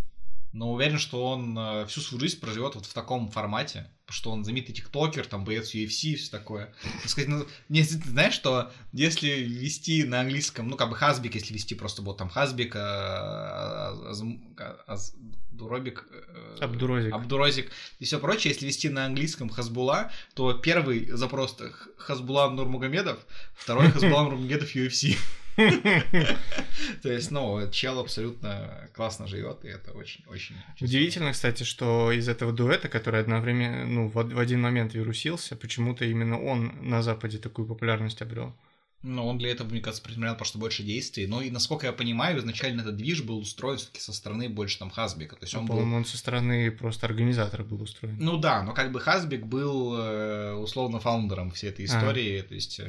Но 0.52 0.72
уверен, 0.72 0.98
что 0.98 1.24
он 1.24 1.56
э, 1.58 1.86
всю 1.86 2.00
свою 2.00 2.20
жизнь 2.20 2.38
проживет 2.38 2.74
вот 2.74 2.84
в 2.86 2.92
таком 2.92 3.30
формате, 3.30 3.86
что 4.08 4.30
он 4.30 4.44
знаменитый 4.44 4.74
тиктокер, 4.74 5.26
там 5.26 5.44
боец 5.44 5.74
UFC 5.74 6.10
и 6.10 6.16
все 6.16 6.30
такое. 6.30 6.74
Так 7.00 7.10
сказать, 7.10 7.28
ну, 7.28 7.46
мне, 7.70 7.82
знаешь, 7.84 8.34
что 8.34 8.70
если 8.92 9.28
вести 9.30 10.04
на 10.04 10.20
английском, 10.20 10.68
ну, 10.68 10.76
как 10.76 10.90
бы 10.90 10.96
хасбик, 10.96 11.34
если 11.34 11.54
вести 11.54 11.74
просто 11.74 12.02
вот 12.02 12.18
там 12.18 12.28
хасбик, 12.28 12.76
э, 12.76 12.78
азм- 12.78 14.40
аз- 14.86 15.14
дуробик, 15.52 16.06
э, 16.10 16.56
Абдурозик. 16.60 17.12
Абдурозик 17.14 17.70
и 17.98 18.04
все 18.04 18.18
прочее, 18.18 18.52
если 18.52 18.66
вести 18.66 18.88
на 18.88 19.06
английском 19.06 19.48
Хазбула, 19.48 20.10
то 20.34 20.52
первый 20.54 21.10
запрос 21.10 21.56
Хазбула 21.96 22.48
Нурмагомедов, 22.50 23.18
второй 23.54 23.90
Хазбула 23.90 24.22
Нурмагомедов 24.24 24.74
UFC. 24.74 25.16
То 27.02 27.12
есть, 27.12 27.30
ну, 27.30 27.70
чел 27.70 27.98
абсолютно 27.98 28.88
классно 28.94 29.26
живет, 29.26 29.64
и 29.64 29.68
это 29.68 29.92
очень, 29.92 30.24
очень... 30.26 30.56
очень 30.74 30.86
Удивительно, 30.86 31.32
кстати, 31.32 31.62
что 31.62 32.12
из 32.12 32.28
этого 32.28 32.52
дуэта, 32.52 32.88
который 32.88 33.20
одновременно, 33.20 33.86
ну, 33.86 34.08
в, 34.08 34.16
од- 34.16 34.32
в 34.32 34.38
один 34.38 34.60
момент 34.62 34.94
вирусился, 34.94 35.56
почему-то 35.56 36.04
именно 36.04 36.40
он 36.40 36.72
на 36.80 37.02
Западе 37.02 37.38
такую 37.38 37.66
популярность 37.66 38.22
обрел. 38.22 38.54
Ну, 39.02 39.26
он 39.26 39.36
для 39.36 39.50
этого, 39.50 39.68
мне 39.68 39.80
кажется, 39.80 40.02
предпринимал 40.02 40.36
просто 40.36 40.58
больше 40.58 40.84
действий. 40.84 41.26
Но 41.26 41.42
и, 41.42 41.50
насколько 41.50 41.86
я 41.86 41.92
понимаю, 41.92 42.38
изначально 42.38 42.82
этот 42.82 42.96
движ 42.96 43.22
был 43.22 43.38
устроен 43.38 43.76
все-таки 43.76 44.00
со 44.00 44.12
стороны 44.12 44.48
больше 44.48 44.78
там 44.78 44.90
Хазбика. 44.90 45.34
То 45.34 45.42
есть 45.44 45.54
он 45.56 45.66
был... 45.66 45.74
По-моему, 45.74 45.96
он 45.96 46.04
со 46.04 46.16
стороны 46.16 46.70
просто 46.70 47.06
организатора 47.06 47.64
был 47.64 47.82
устроен. 47.82 48.16
Ну 48.20 48.36
да, 48.36 48.62
но 48.62 48.72
как 48.72 48.92
бы 48.92 49.00
Хазбик 49.00 49.44
был 49.44 49.96
э, 49.96 50.52
условно 50.54 51.00
фаундером 51.00 51.50
всей 51.50 51.70
этой 51.70 51.82
А. 51.82 51.86
истории. 51.86 52.42
То 52.42 52.54
есть... 52.54 52.80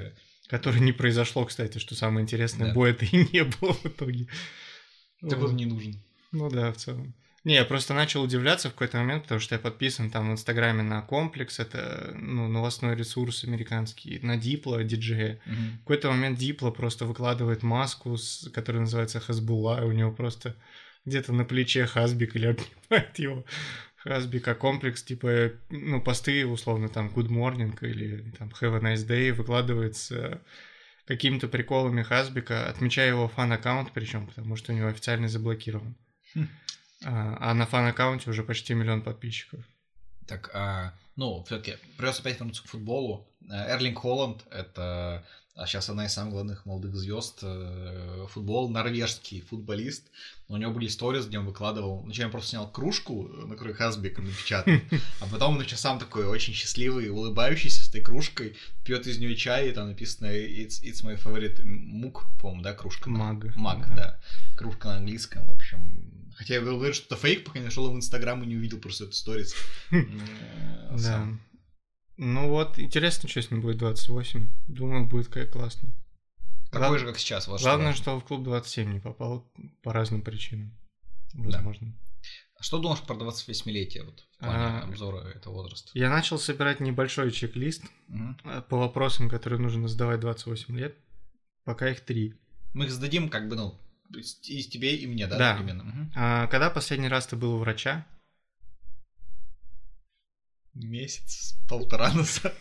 Который 0.49 0.81
не 0.81 0.91
произошло, 0.91 1.45
кстати, 1.45 1.77
что 1.77 1.95
самое 1.95 2.23
интересное, 2.23 2.67
Да. 2.67 2.73
бой 2.73 2.91
это 2.91 3.05
и 3.05 3.27
не 3.33 3.43
было 3.43 3.73
в 3.73 3.85
итоге. 3.85 4.27
Вот. 5.21 5.33
он 5.41 5.55
не 5.55 5.65
нужен. 5.65 5.95
Ну 6.31 6.49
да, 6.49 6.71
в 6.71 6.77
целом. 6.77 7.13
Не, 7.45 7.55
я 7.55 7.65
просто 7.65 7.93
начал 7.93 8.21
удивляться 8.23 8.69
в 8.69 8.73
какой-то 8.73 8.97
момент, 8.97 9.23
потому 9.23 9.39
что 9.41 9.55
я 9.55 9.59
подписан 9.59 10.09
там 10.09 10.29
в 10.29 10.31
Инстаграме 10.33 10.81
на 10.81 11.01
Комплекс, 11.01 11.59
это 11.59 12.11
ну, 12.17 12.47
новостной 12.47 12.95
ресурс 12.95 13.43
американский, 13.43 14.19
на 14.21 14.37
Дипло, 14.37 14.81
диджея. 14.83 15.41
Мгм. 15.45 15.71
В 15.75 15.79
какой-то 15.79 16.09
момент 16.11 16.39
Дипло 16.39 16.71
просто 16.71 17.05
выкладывает 17.05 17.61
маску, 17.63 18.15
с- 18.17 18.49
которая 18.53 18.81
называется 18.81 19.19
Хазбула, 19.19 19.81
и 19.81 19.85
у 19.85 19.91
него 19.91 20.11
просто 20.13 20.55
где-то 21.05 21.33
на 21.33 21.43
плече 21.43 21.85
Хазбик 21.85 22.35
или 22.37 22.47
обнимает 22.47 23.19
его 23.19 23.43
Хазбик, 24.03 24.47
а 24.49 24.55
комплекс, 24.55 25.01
типа, 25.01 25.51
ну, 25.69 26.01
посты, 26.01 26.45
условно, 26.45 26.89
там, 26.89 27.07
Good 27.07 27.29
Morning 27.29 27.77
или 27.81 28.31
там 28.37 28.49
Have 28.49 28.77
a 28.77 28.93
Nice 28.93 29.07
Day 29.07 29.31
выкладывает 29.31 29.95
с 29.95 30.11
э, 30.11 30.39
какими-то 31.05 31.47
приколами 31.47 32.03
Хазбика, 32.03 32.67
отмечая 32.67 33.07
его 33.09 33.29
фан-аккаунт, 33.29 33.93
причем, 33.93 34.27
потому 34.27 34.57
что 34.57 34.73
у 34.73 34.75
него 34.75 34.89
официально 34.89 35.29
заблокирован. 35.29 35.95
Хм. 36.35 36.47
А, 37.05 37.37
а 37.39 37.53
на 37.53 37.65
фан-аккаунте 37.65 38.29
уже 38.29 38.43
почти 38.43 38.73
миллион 38.73 39.01
подписчиков. 39.01 39.63
Так, 40.27 40.49
а, 40.53 40.93
ну, 41.15 41.43
все-таки 41.43 41.77
придется 41.97 42.21
опять 42.21 42.39
вернуться 42.39 42.63
к 42.63 42.67
футболу. 42.67 43.27
Э, 43.49 43.73
Эрлинг 43.73 43.99
Холланд— 43.99 44.45
это 44.51 45.25
а 45.55 45.67
сейчас 45.67 45.87
одна 45.87 46.07
из 46.07 46.13
самых 46.13 46.33
главных 46.33 46.65
молодых 46.65 46.95
звезд 46.95 47.39
э, 47.43 48.25
футбол, 48.31 48.69
норвежский 48.69 49.41
футболист. 49.41 50.09
У 50.47 50.57
него 50.57 50.71
были 50.71 50.87
истории, 50.87 51.21
где 51.21 51.37
он 51.37 51.45
выкладывал. 51.45 52.01
Вначале 52.01 52.25
он 52.25 52.31
просто 52.31 52.49
снял 52.49 52.71
кружку, 52.71 53.27
на 53.27 53.55
которой 53.55 53.73
Хасбек 53.73 54.17
напечатал, 54.17 54.73
а 55.21 55.27
потом 55.27 55.57
он 55.57 55.65
сам 55.67 55.99
такой 55.99 56.25
очень 56.25 56.53
счастливый, 56.53 57.09
улыбающийся 57.09 57.83
с 57.83 57.89
этой 57.89 58.01
кружкой, 58.01 58.57
пьет 58.83 59.05
из 59.05 59.19
нее 59.19 59.35
чай, 59.35 59.69
и 59.69 59.71
там 59.71 59.89
написано 59.89 60.25
it's, 60.25 60.81
it's 60.81 61.03
my 61.03 61.21
favorite 61.21 61.63
мук, 61.63 62.25
по-моему, 62.41 62.63
да, 62.63 62.73
кружка? 62.73 63.11
Маг. 63.11 63.55
Маг, 63.55 63.95
да. 63.95 64.19
Кружка 64.57 64.87
на 64.87 64.97
английском, 64.97 65.47
в 65.47 65.51
общем. 65.51 66.22
Хотя 66.35 66.55
я 66.55 66.61
говорю, 66.61 66.93
что 66.93 67.05
это 67.05 67.15
фейк, 67.15 67.45
пока 67.45 67.59
не 67.59 67.65
нашел 67.65 67.91
в 67.91 67.95
Инстаграм 67.95 68.41
и 68.43 68.47
не 68.47 68.55
увидел 68.55 68.79
просто 68.79 69.05
эту 69.05 69.13
сторис. 69.13 69.55
Да. 69.91 71.27
Ну 72.17 72.49
вот, 72.49 72.77
интересно, 72.77 73.27
что 73.27 73.41
с 73.41 73.49
ним 73.49 73.61
будет 73.61 73.77
28. 73.77 74.47
Думаю, 74.67 75.07
будет 75.07 75.27
как 75.27 75.51
классно. 75.51 75.89
Такой 76.71 76.99
же, 76.99 77.05
как 77.05 77.19
сейчас. 77.19 77.47
Главное, 77.47 77.93
что 77.93 78.19
в 78.19 78.23
клуб 78.23 78.43
27 78.43 78.93
не 78.93 78.99
попал 78.99 79.51
по 79.81 79.93
разным 79.93 80.21
причинам. 80.21 80.77
Возможно. 81.33 81.87
Да. 81.87 81.97
А 82.59 82.63
что 82.63 82.77
думаешь 82.77 83.01
про 83.01 83.15
28-летие 83.15 84.03
вот, 84.03 84.25
в 84.31 84.37
плане 84.37 84.63
а... 84.63 84.83
обзора 84.83 85.27
этого 85.29 85.53
возраста? 85.53 85.91
Я 85.93 86.09
начал 86.09 86.37
собирать 86.37 86.79
небольшой 86.79 87.31
чек-лист 87.31 87.83
угу. 88.07 88.35
по 88.69 88.77
вопросам, 88.77 89.29
которые 89.29 89.59
нужно 89.59 89.87
задавать 89.87 90.19
28 90.19 90.77
лет. 90.77 90.95
Пока 91.65 91.89
их 91.89 92.01
три. 92.01 92.35
Мы 92.73 92.85
их 92.85 92.91
зададим 92.91 93.29
как 93.29 93.49
бы, 93.49 93.55
ну, 93.55 93.79
и 94.19 94.63
тебе, 94.63 94.95
и 94.95 95.07
мне, 95.07 95.27
да, 95.27 95.37
да. 95.37 95.51
одновременно? 95.53 95.83
Угу. 95.83 96.11
А, 96.15 96.47
когда 96.47 96.69
последний 96.69 97.07
раз 97.07 97.27
ты 97.27 97.35
был 97.35 97.55
у 97.55 97.59
врача? 97.59 98.05
месяц, 100.73 101.55
полтора 101.67 102.13
назад. 102.13 102.55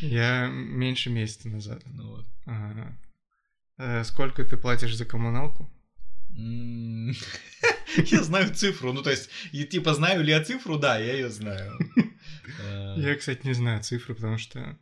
Я 0.00 0.48
меньше 0.48 1.10
месяца 1.10 1.48
назад. 1.48 1.82
Ну 1.86 2.16
вот. 2.16 2.26
Ага. 2.46 2.98
А, 3.78 4.04
сколько 4.04 4.44
ты 4.44 4.56
платишь 4.56 4.96
за 4.96 5.04
коммуналку? 5.04 5.70
Я 6.36 8.22
знаю 8.22 8.54
цифру, 8.54 8.92
ну 8.92 9.02
то 9.02 9.10
есть, 9.10 9.30
и, 9.52 9.64
типа, 9.64 9.94
знаю 9.94 10.22
ли 10.22 10.30
я 10.30 10.44
цифру? 10.44 10.76
Да, 10.78 10.98
я 10.98 11.14
ее 11.14 11.30
знаю. 11.30 11.78
Я, 12.96 13.14
кстати, 13.14 13.46
не 13.46 13.54
знаю 13.54 13.82
цифру, 13.82 14.14
потому 14.14 14.36
что... 14.36 14.78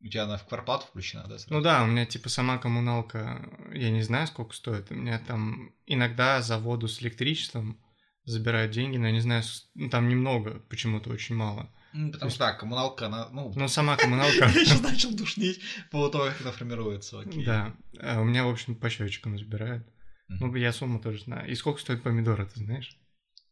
У 0.00 0.08
тебя 0.08 0.24
она 0.24 0.36
в 0.36 0.46
кварплату 0.46 0.86
включена, 0.86 1.26
да? 1.26 1.36
Ну 1.48 1.60
да, 1.60 1.82
у 1.82 1.86
меня 1.86 2.04
типа 2.04 2.28
сама 2.28 2.58
коммуналка, 2.58 3.48
я 3.72 3.90
не 3.90 4.02
знаю, 4.02 4.26
сколько 4.26 4.54
стоит. 4.54 4.90
У 4.90 4.94
меня 4.94 5.18
там 5.18 5.72
иногда 5.86 6.42
за 6.42 6.58
воду 6.58 6.88
с 6.88 7.00
электричеством 7.00 7.80
забирают 8.24 8.72
деньги, 8.72 8.96
но 8.96 9.06
я 9.06 9.12
не 9.12 9.20
знаю, 9.20 9.42
ну, 9.74 9.88
там 9.90 10.08
немного, 10.08 10.62
почему-то 10.68 11.10
очень 11.10 11.36
мало. 11.36 11.70
Ну, 11.92 12.10
потому 12.10 12.30
что, 12.30 12.40
да, 12.40 12.52
коммуналка, 12.54 13.06
она, 13.06 13.28
ну... 13.30 13.52
Ну, 13.54 13.68
сама 13.68 13.96
коммуналка... 13.98 14.46
Я 14.46 14.50
сейчас 14.50 14.82
начал 14.82 15.14
душнить 15.14 15.60
по 15.90 16.08
того, 16.08 16.24
как 16.24 16.40
она 16.40 16.52
формируется, 16.52 17.20
окей. 17.20 17.44
Да, 17.44 17.74
а 18.00 18.20
у 18.20 18.24
меня, 18.24 18.44
в 18.44 18.48
общем, 18.48 18.74
по 18.74 18.90
счетчикам 18.90 19.38
забирают. 19.38 19.86
Ну, 20.28 20.54
я 20.56 20.72
сумму 20.72 21.00
тоже 21.00 21.22
знаю. 21.22 21.48
И 21.48 21.54
сколько 21.54 21.80
стоит 21.80 22.02
помидоры, 22.02 22.46
ты 22.46 22.60
знаешь? 22.60 22.96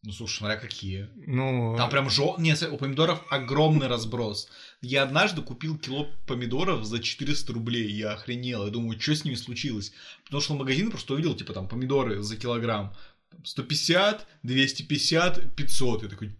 Ну, 0.04 0.10
слушай, 0.10 0.38
смотря 0.38 0.56
какие. 0.56 1.08
Ну... 1.14 1.76
Там 1.76 1.88
прям 1.88 2.10
жо... 2.10 2.34
Нет, 2.36 2.60
у 2.68 2.76
помидоров 2.76 3.24
огромный 3.30 3.86
разброс. 3.86 4.48
Я 4.80 5.04
однажды 5.04 5.42
купил 5.42 5.78
кило 5.78 6.08
помидоров 6.26 6.84
за 6.84 7.00
400 7.00 7.52
рублей. 7.52 7.88
Я 7.92 8.12
охренел. 8.12 8.64
Я 8.64 8.72
думаю, 8.72 9.00
что 9.00 9.14
с 9.14 9.24
ними 9.24 9.36
случилось? 9.36 9.92
Потому 10.24 10.40
что 10.40 10.54
в 10.54 10.58
магазин 10.58 10.90
просто 10.90 11.14
увидел, 11.14 11.36
типа, 11.36 11.52
там, 11.52 11.68
помидоры 11.68 12.20
за 12.20 12.36
килограмм. 12.36 12.96
150, 13.44 14.26
250, 14.42 15.54
500. 15.54 16.02
Я 16.02 16.08
такой, 16.08 16.36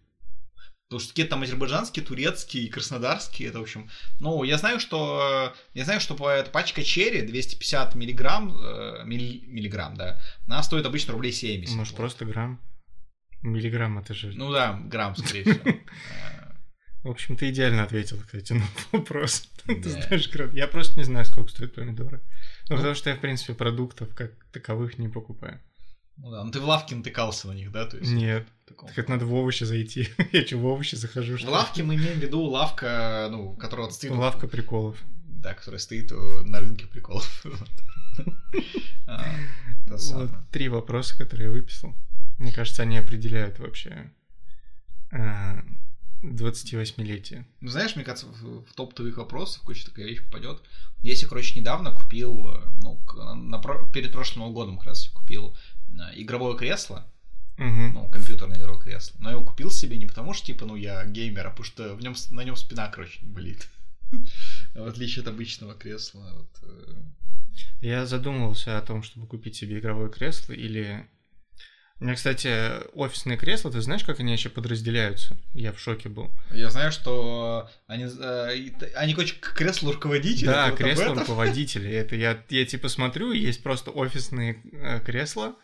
Потому 0.92 1.00
что 1.00 1.10
какие-то 1.10 1.30
там 1.30 1.42
азербайджанские, 1.42 2.04
турецкие, 2.04 2.68
краснодарские, 2.68 3.48
это, 3.48 3.60
в 3.60 3.62
общем... 3.62 3.88
Ну, 4.20 4.42
я 4.42 4.58
знаю, 4.58 4.78
что... 4.78 5.54
Я 5.72 5.84
знаю, 5.86 6.00
что 6.00 6.14
эта 6.28 6.50
пачка 6.50 6.84
черри 6.84 7.22
250 7.22 7.94
миллиграмм, 7.94 8.54
э, 8.54 9.02
милли, 9.06 9.42
миллиграмм, 9.46 9.96
да, 9.96 10.20
она 10.46 10.62
стоит 10.62 10.84
обычно 10.84 11.14
рублей 11.14 11.32
70. 11.32 11.76
Может, 11.76 11.92
вот. 11.92 11.96
просто 11.96 12.26
грамм? 12.26 12.60
Миллиграмм 13.42 13.98
это 13.98 14.14
же... 14.14 14.32
Ну 14.34 14.52
да, 14.52 14.80
грамм, 14.84 15.16
скорее 15.16 15.44
всего. 15.44 15.76
В 17.02 17.10
общем, 17.10 17.36
ты 17.36 17.50
идеально 17.50 17.82
ответил, 17.82 18.16
кстати, 18.24 18.52
на 18.52 18.64
вопрос. 18.92 19.48
Ты 19.66 19.82
знаешь, 19.82 20.30
я 20.52 20.68
просто 20.68 20.98
не 20.98 21.04
знаю, 21.04 21.24
сколько 21.24 21.50
стоят 21.50 21.74
помидоры. 21.74 22.20
Ну, 22.68 22.76
потому 22.76 22.94
что 22.94 23.10
я, 23.10 23.16
в 23.16 23.20
принципе, 23.20 23.54
продуктов 23.54 24.14
как 24.14 24.32
таковых 24.52 24.98
не 24.98 25.08
покупаю. 25.08 25.60
Ну 26.16 26.30
да, 26.30 26.44
ну 26.44 26.52
ты 26.52 26.60
в 26.60 26.64
лавке 26.64 26.94
натыкался 26.94 27.48
на 27.48 27.52
них, 27.52 27.72
да? 27.72 27.86
То 27.86 27.96
есть, 27.96 28.12
Нет. 28.12 28.46
Таком... 28.66 28.88
Так 28.88 28.98
это 28.98 29.10
надо 29.10 29.26
в 29.26 29.34
овощи 29.34 29.64
зайти. 29.64 30.08
Я 30.32 30.46
что, 30.46 30.58
в 30.58 30.66
овощи 30.66 30.94
захожу? 30.94 31.36
В 31.36 31.48
лавке 31.48 31.82
мы 31.82 31.96
имеем 31.96 32.18
в 32.18 32.22
виду 32.22 32.42
лавка, 32.42 33.28
ну, 33.30 33.54
которая 33.56 33.90
стоит... 33.90 34.12
Лавка 34.12 34.46
приколов. 34.46 34.96
Да, 35.26 35.54
которая 35.54 35.80
стоит 35.80 36.12
э, 36.12 36.42
на 36.44 36.60
рынке 36.60 36.86
приколов. 36.86 37.44
А, 39.06 39.24
три 40.50 40.68
вопроса, 40.68 41.16
которые 41.18 41.48
я 41.48 41.52
выписал. 41.52 41.94
Мне 42.42 42.52
кажется, 42.52 42.82
они 42.82 42.98
определяют 42.98 43.58
вообще 43.58 44.12
28-летие. 45.10 47.40
А, 47.40 47.44
ну, 47.60 47.70
знаешь, 47.70 47.96
мне 47.96 48.04
кажется, 48.04 48.26
в, 48.26 48.64
топ 48.74 48.94
твоих 48.94 49.16
вопросов 49.16 49.62
куча 49.62 49.86
такая 49.86 50.06
вещь 50.06 50.22
попадет. 50.24 50.62
Если, 51.00 51.26
короче, 51.26 51.58
недавно 51.58 51.92
купил, 51.92 52.48
э, 52.48 52.64
ну, 52.82 53.00
на, 53.34 53.60
перед 53.92 54.12
прошлым 54.12 54.52
годом 54.52 54.76
как 54.78 54.88
раз 54.88 55.08
купил 55.08 55.56
Э, 55.98 56.12
игровое 56.14 56.56
кресло, 56.56 57.06
угу. 57.58 57.66
ну, 57.66 58.08
компьютерное 58.10 58.58
игровое 58.58 58.80
кресло. 58.80 59.16
Но 59.20 59.30
я 59.30 59.36
его 59.36 59.44
купил 59.44 59.70
себе 59.70 59.96
не 59.96 60.06
потому, 60.06 60.32
что, 60.32 60.46
типа, 60.46 60.64
ну, 60.64 60.76
я 60.76 61.04
геймер, 61.04 61.46
а 61.46 61.50
потому 61.50 61.64
что 61.64 61.94
в 61.94 62.00
нем, 62.00 62.14
на 62.30 62.44
нем 62.44 62.56
спина, 62.56 62.88
короче, 62.88 63.18
болит. 63.22 63.68
В 64.74 64.86
отличие 64.86 65.22
от 65.22 65.28
обычного 65.28 65.74
кресла. 65.74 66.32
Вот. 66.34 66.58
Э. 66.62 66.94
Я 67.80 68.06
задумывался 68.06 68.78
о 68.78 68.82
том, 68.82 69.02
чтобы 69.02 69.26
купить 69.26 69.56
себе 69.56 69.78
игровое 69.78 70.10
кресло 70.10 70.52
или... 70.52 71.08
У 72.02 72.04
меня, 72.04 72.16
кстати, 72.16 72.82
офисные 72.94 73.38
кресла, 73.38 73.70
ты 73.70 73.80
знаешь, 73.80 74.02
как 74.02 74.18
они 74.18 74.32
еще 74.32 74.48
подразделяются? 74.48 75.36
Я 75.54 75.72
в 75.72 75.78
шоке 75.78 76.08
был. 76.08 76.32
Я 76.50 76.68
знаю, 76.68 76.90
что 76.90 77.70
они, 77.86 78.06
э, 78.06 78.70
они 78.96 79.14
короче, 79.14 79.36
к 79.36 79.54
креслу 79.54 79.92
руководителя. 79.92 80.48
Да, 80.48 80.70
кресло 80.72 81.14
руководителя. 81.14 81.88
Это 81.92 82.16
я, 82.16 82.42
я 82.48 82.66
типа 82.66 82.88
смотрю, 82.88 83.30
есть 83.30 83.62
просто 83.62 83.92
офисные 83.92 84.60
кресла, 85.06 85.54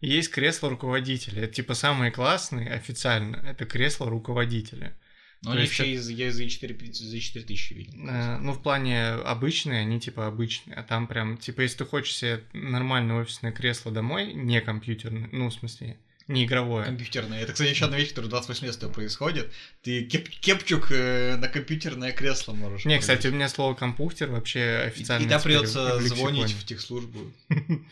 есть 0.00 0.30
кресло 0.30 0.70
руководителя. 0.70 1.44
Это 1.44 1.52
типа 1.52 1.74
самые 1.74 2.10
классные 2.10 2.70
официально. 2.70 3.36
Это 3.46 3.66
кресло 3.66 4.08
руководителя. 4.08 4.96
Но 5.42 5.52
они 5.52 5.62
вообще 5.62 5.92
из, 5.92 6.04
за 6.04 6.48
4, 6.48 6.92
за 6.92 7.20
4 7.20 7.44
тысячи 7.44 7.74
видел. 7.74 8.08
Э, 8.08 8.38
ну, 8.38 8.52
в 8.52 8.62
плане 8.62 9.08
обычные, 9.08 9.80
они 9.80 9.98
типа 9.98 10.28
обычные. 10.28 10.76
А 10.76 10.84
там 10.84 11.08
прям, 11.08 11.36
типа, 11.36 11.62
если 11.62 11.78
ты 11.78 11.84
хочешь 11.84 12.14
себе 12.14 12.44
нормальное 12.52 13.16
офисное 13.16 13.50
кресло 13.50 13.90
домой, 13.90 14.32
не 14.32 14.60
компьютерное, 14.60 15.28
ну, 15.32 15.48
в 15.48 15.52
смысле, 15.52 15.96
не 16.28 16.44
игровое. 16.44 16.84
Компьютерное. 16.84 17.40
Это, 17.40 17.52
кстати, 17.52 17.70
еще 17.70 17.86
одна 17.86 17.98
вещь, 17.98 18.10
которая 18.10 18.30
28 18.30 18.66
лет 18.66 18.92
происходит. 18.92 19.52
Ты 19.82 20.04
кеп 20.04 20.28
кепчук 20.28 20.92
э, 20.92 21.36
на 21.36 21.48
компьютерное 21.48 22.12
кресло 22.12 22.52
можешь. 22.52 22.84
Не, 22.84 22.98
кстати, 22.98 23.26
у 23.26 23.32
меня 23.32 23.48
слово 23.48 23.74
компьютер 23.74 24.30
вообще 24.30 24.84
официально. 24.86 25.24
И, 25.24 25.26
и 25.26 25.28
да, 25.28 25.38
придется 25.40 26.00
звонить 26.00 26.52
в 26.52 26.64
техслужбу. 26.64 27.20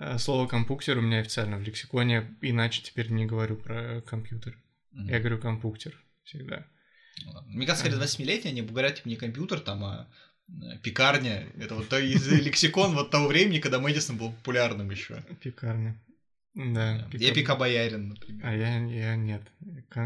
Э, 0.00 0.16
слово 0.16 0.46
компьютер 0.46 0.98
у 0.98 1.00
меня 1.00 1.18
официально 1.18 1.56
в 1.56 1.62
лексиконе, 1.62 2.36
иначе 2.40 2.82
теперь 2.82 3.10
не 3.10 3.26
говорю 3.26 3.56
про 3.56 4.00
компьютер. 4.02 4.56
Я 4.92 5.18
говорю 5.18 5.38
компьютер 5.38 5.92
всегда. 6.22 6.68
Ну 7.24 7.42
Мне 7.46 7.66
кажется, 7.66 7.88
когда 7.88 8.04
28-летие 8.04 8.48
они 8.48 8.62
говорят, 8.62 8.96
типа, 8.96 9.08
не 9.08 9.16
компьютер, 9.16 9.60
там, 9.60 9.84
а 9.84 10.08
э, 10.48 10.78
пекарня. 10.82 11.46
Это 11.58 11.74
вот 11.74 11.92
из 11.92 12.26
лексикон 12.28 12.94
вот 12.94 13.10
того 13.10 13.28
времени, 13.28 13.58
когда 13.58 13.78
Мэдисон 13.78 14.16
был 14.16 14.32
популярным 14.32 14.90
еще. 14.90 15.22
Пекарня. 15.42 15.96
Да. 16.54 17.08
Я 17.12 17.32
пика 17.32 17.54
боярин, 17.54 18.08
например. 18.08 18.44
А 18.44 18.54
я, 18.54 18.78
я 18.84 19.16
нет. 19.16 19.42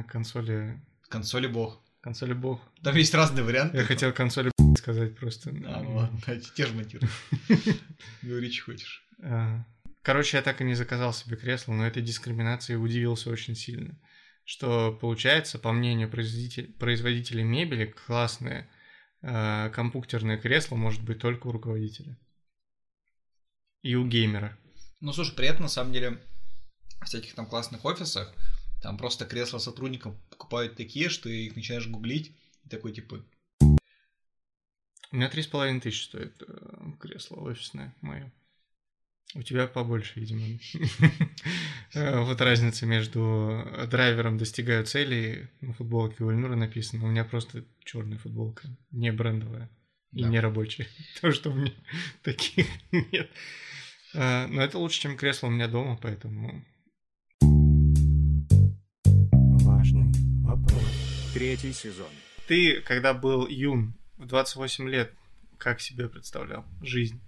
консоли... 0.07 0.81
Консоли 1.09 1.47
бог. 1.47 1.81
Консоли 2.01 2.33
бог. 2.33 2.61
Там 2.83 2.97
есть 2.97 3.15
разные 3.15 3.45
варианты. 3.45 3.79
Я 3.79 3.85
хотел 3.85 4.13
консоли 4.13 4.51
сказать 4.77 5.17
просто. 5.17 5.51
А, 5.67 5.83
ну 5.83 5.97
ладно, 5.97 6.21
те 6.55 6.67
же 6.67 6.75
монтируй. 6.75 7.09
Говори, 8.23 8.51
что 8.51 8.65
хочешь. 8.65 9.07
А, 9.23 9.65
Короче, 10.03 10.37
я 10.37 10.43
так 10.43 10.61
и 10.61 10.65
не 10.65 10.75
заказал 10.75 11.13
себе 11.15 11.37
кресло, 11.37 11.73
но 11.73 11.87
этой 11.87 12.03
дискриминации 12.03 12.75
удивился 12.75 13.31
очень 13.31 13.55
сильно. 13.55 13.95
Что 14.45 14.93
получается, 14.93 15.59
по 15.59 15.73
мнению 15.73 16.11
производитель, 16.11 16.73
производителей 16.73 17.45
мебели, 17.45 17.87
классное 17.87 18.69
э, 19.23 19.71
компьютерное 19.71 20.39
кресло 20.39 20.77
может 20.77 21.03
быть 21.03 21.21
только 21.21 21.47
у 21.47 21.53
руководителя. 21.53 22.19
И 23.83 23.95
у 23.95 24.07
геймера. 24.07 24.59
Ну, 25.01 25.13
слушай, 25.13 25.35
при 25.35 25.49
этом, 25.49 25.63
на 25.63 25.69
самом 25.69 25.93
деле, 25.93 26.21
в 27.01 27.07
всяких 27.07 27.35
там 27.35 27.47
классных 27.47 27.85
офисах, 27.85 28.35
там 28.83 28.99
просто 28.99 29.27
кресла 29.27 29.59
сотрудникам 29.59 30.21
покупают 30.31 30.77
такие, 30.77 31.09
что 31.09 31.29
их 31.29 31.55
начинаешь 31.55 31.89
гуглить, 31.89 32.37
и 32.65 32.69
такой, 32.69 32.93
типа... 32.93 33.25
У 33.61 35.17
меня 35.17 35.29
три 35.29 35.43
с 35.43 35.47
половиной 35.47 35.81
тысячи 35.81 36.05
стоит 36.05 36.43
э, 36.43 36.93
кресло 36.99 37.37
офисное 37.37 37.95
мое. 38.01 38.33
У 39.35 39.43
тебя 39.43 39.67
побольше, 39.67 40.21
видимо. 40.21 40.59
Вот 41.95 42.41
разница 42.41 42.87
между 42.87 43.67
драйвером 43.91 44.39
достигаю 44.39 44.85
цели 44.87 45.51
на 45.61 45.75
футболке 45.75 46.25
у 46.25 46.31
написано. 46.57 47.05
У 47.05 47.09
меня 47.09 47.25
просто 47.25 47.65
черная 47.85 48.19
футболка, 48.19 48.69
не 48.91 49.13
брендовая 49.13 49.71
и 50.13 50.25
не 50.25 50.41
рабочая. 50.41 50.87
То, 51.21 51.33
что 51.33 51.51
у 51.51 51.55
меня 51.55 51.73
таких 52.23 52.67
нет. 52.93 53.31
А, 54.15 54.47
Но 54.49 54.63
это 54.63 54.79
лучше, 54.79 55.01
чем 55.01 55.17
кресло 55.17 55.49
у 55.49 55.51
меня 55.51 55.69
дома, 55.69 55.99
поэтому... 56.01 56.65
Важный 59.65 60.13
вопрос. 60.43 61.31
Третий 61.35 61.73
сезон. 61.73 62.11
Ты, 62.47 62.81
когда 62.81 63.15
был 63.15 63.47
юн, 63.47 63.95
в 64.17 64.27
28 64.27 64.89
лет, 64.89 65.13
как 65.59 65.81
себе 65.81 66.09
представлял 66.09 66.65
жизнь? 66.83 67.21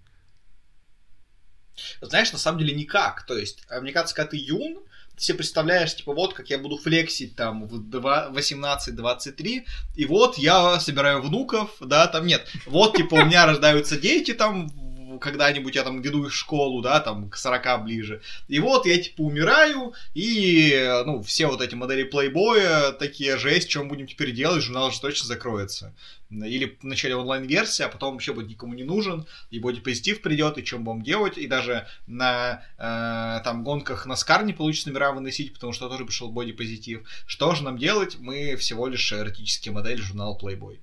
Знаешь, 2.01 2.33
на 2.33 2.39
самом 2.39 2.59
деле 2.59 2.75
никак. 2.75 3.27
То 3.27 3.37
есть, 3.37 3.65
э, 3.69 3.81
мне 3.81 3.93
кажется, 3.93 4.15
когда 4.15 4.31
ты 4.31 4.37
юн, 4.37 4.79
ты 5.17 5.23
себе 5.23 5.39
представляешь, 5.39 5.95
типа, 5.95 6.13
вот 6.13 6.35
как 6.35 6.51
я 6.51 6.59
буду 6.59 6.77
флексить 6.77 7.37
там 7.37 7.67
в 7.67 7.89
два- 7.89 8.29
18-23, 8.31 9.65
и 9.95 10.05
вот 10.07 10.39
я 10.39 10.81
собираю 10.81 11.23
внуков, 11.23 11.71
да, 11.81 12.07
там 12.09 12.27
нет. 12.27 12.47
Вот, 12.67 12.97
типа, 12.97 13.15
у 13.15 13.25
меня 13.25 13.47
рождаются 13.47 13.97
дети 13.97 14.35
там, 14.35 14.71
когда-нибудь 15.19 15.75
я 15.75 15.83
там 15.83 16.01
веду 16.01 16.27
их 16.27 16.33
школу, 16.33 16.83
да, 16.83 17.01
там, 17.01 17.31
к 17.31 17.37
40 17.37 17.85
ближе. 17.85 18.23
И 18.49 18.59
вот 18.61 18.87
я, 18.87 19.01
типа, 19.01 19.23
умираю, 19.23 19.95
и, 20.15 21.03
ну, 21.07 21.23
все 21.23 21.47
вот 21.47 21.61
эти 21.61 21.75
модели 21.75 22.05
плейбоя 22.05 22.93
такие, 22.93 23.37
жесть, 23.37 23.75
мы 23.77 23.85
будем 23.85 24.07
теперь 24.07 24.33
делать, 24.33 24.63
журнал 24.63 24.91
же 24.91 25.01
точно 25.01 25.27
закроется. 25.27 25.95
Или 26.31 26.77
вначале 26.83 27.17
онлайн-версия, 27.17 27.85
а 27.85 27.89
потом 27.89 28.15
вообще 28.15 28.33
будет 28.33 28.49
никому 28.49 28.75
не 28.75 28.85
нужен, 28.85 29.27
и 29.51 29.59
бодипозитив 29.59 30.21
придет, 30.23 30.59
и 30.59 30.65
чем 30.65 30.85
будем 30.85 31.03
делать, 31.03 31.39
и 31.39 31.47
даже 31.47 31.87
на 32.07 32.63
э, 32.79 33.43
там 33.45 33.63
гонках 33.63 34.07
Наскар 34.07 34.45
не 34.45 34.53
получится 34.53 34.89
номера 34.89 35.13
выносить, 35.13 35.53
потому 35.53 35.73
что 35.73 35.89
тоже 35.89 36.05
пришел 36.05 36.31
бодипозитив. 36.31 37.07
Что 37.27 37.55
же 37.55 37.63
нам 37.63 37.79
делать? 37.79 38.17
Мы 38.19 38.57
всего 38.57 38.89
лишь 38.89 39.13
эротические 39.13 39.73
модели 39.73 40.01
журнала 40.01 40.37
Playboy. 40.41 40.79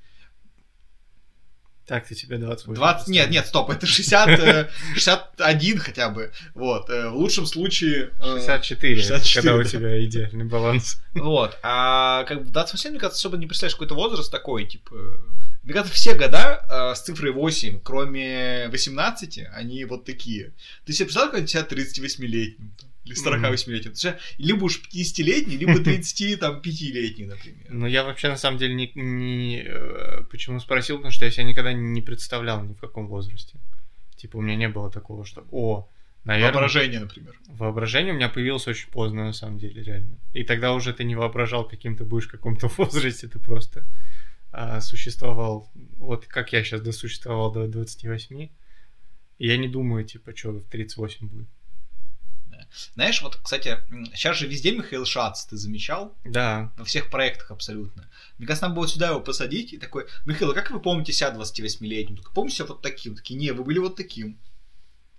Так, 1.92 2.08
ты 2.08 2.16
тебе 2.16 2.38
28. 2.38 2.74
20... 2.74 3.08
Нет, 3.10 3.30
нет, 3.32 3.46
стоп, 3.46 3.70
это 3.70 3.86
60, 3.86 4.30
э, 4.30 4.70
61 4.96 5.78
хотя 5.78 6.08
бы. 6.08 6.32
Вот, 6.54 6.90
э, 6.90 7.10
в 7.10 7.18
лучшем 7.18 7.46
случае... 7.46 8.12
э, 8.22 8.38
64, 8.38 8.96
64, 8.96 9.42
когда 9.42 9.56
у 9.56 9.62
да. 9.62 9.70
тебя 9.70 10.06
идеальный 10.06 10.46
баланс. 10.46 11.02
Вот, 11.16 11.60
а 11.64 12.24
как 12.30 12.46
бы 12.46 12.50
28, 12.50 12.92
мне 12.92 12.98
кажется, 12.98 13.20
особо 13.20 13.36
не 13.36 13.46
представляешь 13.46 13.76
какой-то 13.76 13.96
возраст 13.96 14.32
такой, 14.32 14.68
типа... 14.68 14.96
Мне 15.64 15.74
кажется, 15.74 15.94
все 15.94 16.14
года 16.14 16.66
э, 16.72 16.96
с 16.96 17.02
цифрой 17.02 17.34
8, 17.34 17.82
кроме 17.84 18.70
18, 18.70 19.40
они 19.54 19.84
вот 19.84 20.06
такие. 20.06 20.54
Ты 20.86 20.94
себе 20.94 21.08
представляешь, 21.08 21.50
когда 21.50 21.66
тебя 21.66 21.84
38-летним? 21.84 22.72
там, 22.80 22.91
Или 23.04 23.16
48-летним? 23.16 23.94
Ты 23.94 24.00
же 24.00 24.20
либо 24.38 24.66
уж 24.66 24.82
50-летний, 24.82 25.58
либо 25.58 25.74
35-летний, 25.82 27.26
например. 27.26 27.66
Ну, 27.70 27.88
я 27.88 28.04
вообще, 28.04 28.30
на 28.30 28.38
самом 28.38 28.58
деле, 28.58 28.76
не, 28.76 28.92
не, 28.96 29.64
э, 29.66 30.24
почему 30.30 30.60
спросил, 30.60 30.98
потому 30.98 31.12
что 31.12 31.26
я 31.26 31.32
себя 31.32 31.44
никогда 31.44 31.74
не 31.74 32.02
представлял 32.02 32.64
ни 32.64 32.74
в 32.74 32.80
каком 32.80 33.08
возрасте. 33.08 33.60
Типа, 34.16 34.38
у 34.38 34.42
меня 34.42 34.56
не 34.56 34.70
было 34.70 34.92
такого, 34.92 35.26
что, 35.26 35.48
о, 35.52 35.90
наверное... 36.26 36.54
Воображение, 36.54 37.00
например. 37.00 37.34
Воображение 37.48 38.14
у 38.14 38.16
меня 38.18 38.30
появилось 38.30 38.68
очень 38.68 38.90
поздно, 38.92 39.26
на 39.26 39.34
самом 39.34 39.58
деле, 39.58 39.82
реально. 39.82 40.20
И 40.34 40.44
тогда 40.44 40.74
уже 40.74 40.94
ты 40.94 41.04
не 41.04 41.16
воображал, 41.16 41.68
каким 41.68 41.98
ты 41.98 42.04
будешь 42.04 42.28
в 42.28 42.32
каком-то 42.32 42.68
возрасте, 42.78 43.28
ты 43.28 43.40
просто 43.40 43.84
а, 44.52 44.80
существовал, 44.82 45.72
вот 45.98 46.28
как 46.28 46.54
я 46.54 46.64
сейчас 46.64 46.82
досуществовал 46.82 47.52
до 47.52 47.68
28, 47.68 48.50
и 49.40 49.48
я 49.48 49.58
не 49.58 49.68
думаю, 49.68 50.06
типа, 50.06 50.36
что 50.36 50.52
в 50.52 50.64
38 50.66 51.28
будет. 51.28 51.50
Знаешь, 52.96 53.22
вот, 53.22 53.38
кстати, 53.38 53.78
сейчас 54.14 54.38
же 54.38 54.48
везде 54.48 54.72
Михаил 54.72 55.06
Шац, 55.06 55.46
ты 55.46 55.58
замечал? 55.58 56.16
Да, 56.24 56.72
Во 56.78 56.86
всех 56.86 57.10
проектах 57.10 57.52
абсолютно. 57.52 58.10
Мне 58.38 58.48
кажется, 58.48 58.68
нам 58.68 58.76
было 58.76 58.88
сюда 58.88 59.10
его 59.10 59.20
посадить 59.20 59.74
и 59.74 59.78
такой, 59.78 60.08
Михаил, 60.26 60.52
а 60.52 60.54
как 60.54 60.72
вы 60.72 60.80
помните 60.80 61.14
себя 61.14 61.32
28-летним? 61.32 62.18
Только 62.18 62.32
помните 62.32 62.58
себя 62.58 62.68
вот 62.68 62.82
таким? 62.82 63.16
Такие, 63.16 63.40
не, 63.40 63.52
вы 63.52 63.64
были 63.64 63.80
вот 63.80 63.96
таким. 63.96 64.40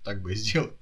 Так 0.03 0.21
бы 0.21 0.33
и 0.33 0.35
сделал. 0.35 0.71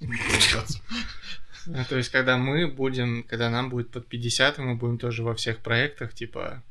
Ну, 1.64 1.78
То 1.88 1.96
есть, 1.96 2.10
когда 2.10 2.38
мы 2.38 2.66
будем, 2.66 3.22
когда 3.22 3.48
нам 3.48 3.70
будет 3.70 3.92
под 3.92 4.08
50, 4.08 4.58
и 4.58 4.62
мы 4.62 4.74
будем 4.74 4.98
тоже 4.98 5.22
во 5.22 5.36
всех 5.36 5.60
проектах, 5.60 6.12
типа, 6.12 6.64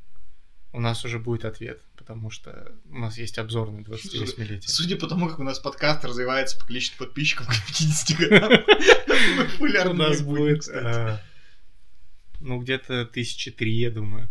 у 0.73 0.79
нас 0.79 1.03
уже 1.03 1.19
будет 1.19 1.45
ответ, 1.45 1.81
потому 1.97 2.29
что 2.29 2.71
у 2.89 2.97
нас 2.97 3.17
есть 3.17 3.37
обзор 3.37 3.71
на 3.71 3.81
28-летие. 3.81 4.67
Судя 4.67 4.95
по 4.95 5.07
тому, 5.07 5.27
как 5.27 5.39
у 5.39 5.43
нас 5.43 5.59
подкаст 5.59 6.05
развивается 6.05 6.57
по 6.57 6.65
количеству 6.65 7.05
подписчиков 7.05 7.47
к 7.47 7.67
50 7.67 8.17
годам, 8.17 8.51
У 9.91 9.93
нас 9.93 10.21
будет, 10.21 10.67
а, 10.69 11.21
ну, 12.39 12.59
где-то 12.59 13.05
тысячи 13.05 13.51
три, 13.51 13.73
я 13.73 13.91
думаю. 13.91 14.29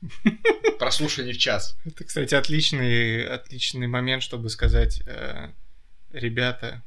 Прослушивание 0.78 1.34
в 1.34 1.38
час. 1.38 1.76
Это, 1.84 2.04
кстати, 2.04 2.34
отличный, 2.34 3.26
отличный 3.26 3.86
момент, 3.86 4.22
чтобы 4.22 4.48
сказать, 4.50 5.02
э, 5.06 5.50
ребята, 6.12 6.82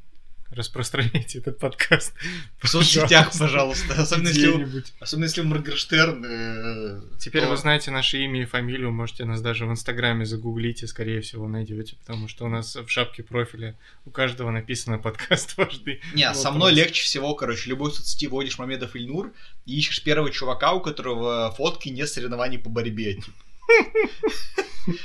распространяйте 0.52 1.40
этот 1.40 1.60
подкаст. 1.60 2.14
В 2.60 2.68
соцсетях, 2.68 3.32
Пожалуйста. 3.38 3.94
Особенно 4.02 4.30
если, 4.30 4.84
особенно 5.00 5.26
если 5.26 5.42
Моргенштерн. 5.42 6.26
э, 6.26 7.02
Теперь 7.20 7.44
то- 7.44 7.50
вы 7.50 7.58
знаете 7.58 7.92
наше 7.92 8.18
имя 8.24 8.42
и 8.42 8.46
фамилию, 8.46 8.92
можете 8.92 9.26
нас 9.26 9.42
даже 9.42 9.66
в 9.66 9.72
Инстаграме 9.72 10.26
загуглить 10.26 10.82
и, 10.84 10.88
скорее 10.88 11.22
всего, 11.22 11.48
найдете, 11.48 11.96
потому 11.98 12.28
что 12.28 12.46
у 12.46 12.50
нас 12.50 12.76
в 12.76 12.88
шапке 12.90 13.22
профиля 13.24 13.78
у 14.06 14.12
каждого 14.12 14.50
написано 14.52 14.98
подкаст 14.98 15.56
важный. 15.58 16.02
Не, 16.14 16.26
вопрос. 16.28 16.42
со 16.44 16.52
мной 16.52 16.74
легче 16.74 17.04
всего, 17.04 17.36
короче, 17.36 17.70
любой 17.70 17.92
соцсети 17.92 18.26
вводишь 18.28 18.58
Мамедов 18.58 18.96
Ильнур 18.96 19.32
и 19.66 19.78
ищешь 19.78 20.04
первого 20.04 20.32
чувака, 20.32 20.74
у 20.74 20.82
которого 20.82 21.52
фотки 21.56 21.90
не 21.90 22.06
соревнований 22.08 22.58
по 22.58 22.70
борьбе. 22.70 23.16
типа. 23.16 23.38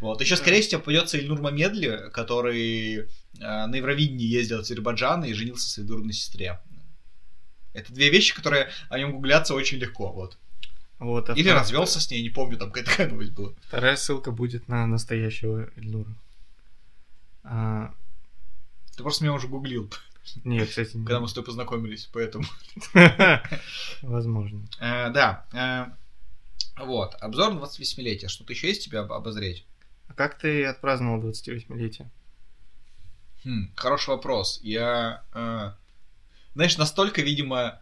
Вот, 0.00 0.20
еще, 0.20 0.36
скорее 0.36 0.62
всего, 0.62 0.78
попадется 0.80 1.18
Ильнур 1.18 1.40
Мамедли, 1.40 2.08
который 2.12 3.08
на 3.34 3.74
Евровидении 3.74 4.26
ездил 4.26 4.58
в 4.58 4.60
Азербайджан 4.60 5.24
и 5.24 5.32
женился 5.32 5.68
своей 5.68 5.86
двоюродной 5.86 6.14
сестре. 6.14 6.58
Это 7.74 7.92
две 7.92 8.10
вещи, 8.10 8.34
которые 8.34 8.70
о 8.88 8.98
нем 8.98 9.12
гугляться 9.12 9.54
очень 9.54 9.78
легко, 9.78 10.10
вот. 10.12 10.36
Вот, 10.98 11.30
а 11.30 11.34
Или 11.34 11.42
вторая- 11.42 11.60
развелся 11.60 12.00
с 12.00 12.10
ней, 12.10 12.22
не 12.22 12.30
помню, 12.30 12.58
там 12.58 12.70
какая-то 12.72 12.90
такая 12.90 13.08
новость 13.08 13.32
была. 13.32 13.52
Вторая 13.68 13.94
ссылка 13.94 14.32
будет 14.32 14.66
на 14.66 14.84
настоящего 14.86 15.70
Эльнура. 15.76 16.12
А, 17.44 17.94
Ты 18.96 19.02
просто 19.04 19.22
меня 19.24 19.32
уже 19.34 19.46
гуглил, 19.46 19.88
нет, 20.44 20.68
кстати, 20.68 20.96
не- 20.96 21.04
когда 21.06 21.20
мы 21.20 21.28
с 21.28 21.32
тобой 21.32 21.46
познакомились, 21.46 22.08
поэтому... 22.12 22.44
Возможно. 24.02 24.60
Э, 24.80 25.10
Да, 25.10 25.44
э, 25.52 26.84
вот, 26.84 27.14
обзор 27.20 27.54
на 27.54 27.60
28-летие. 27.60 28.28
Что-то 28.28 28.52
еще 28.52 28.68
есть 28.68 28.84
тебе 28.84 28.98
об- 29.00 29.12
обозреть? 29.12 29.64
А 30.08 30.14
как 30.14 30.38
ты 30.38 30.64
отпраздновал 30.64 31.20
28-летие? 31.22 32.08
Хм, 33.44 33.72
хороший 33.76 34.10
вопрос. 34.10 34.60
Я, 34.62 35.22
э, 35.34 35.72
знаешь, 36.54 36.76
настолько, 36.78 37.22
видимо, 37.22 37.80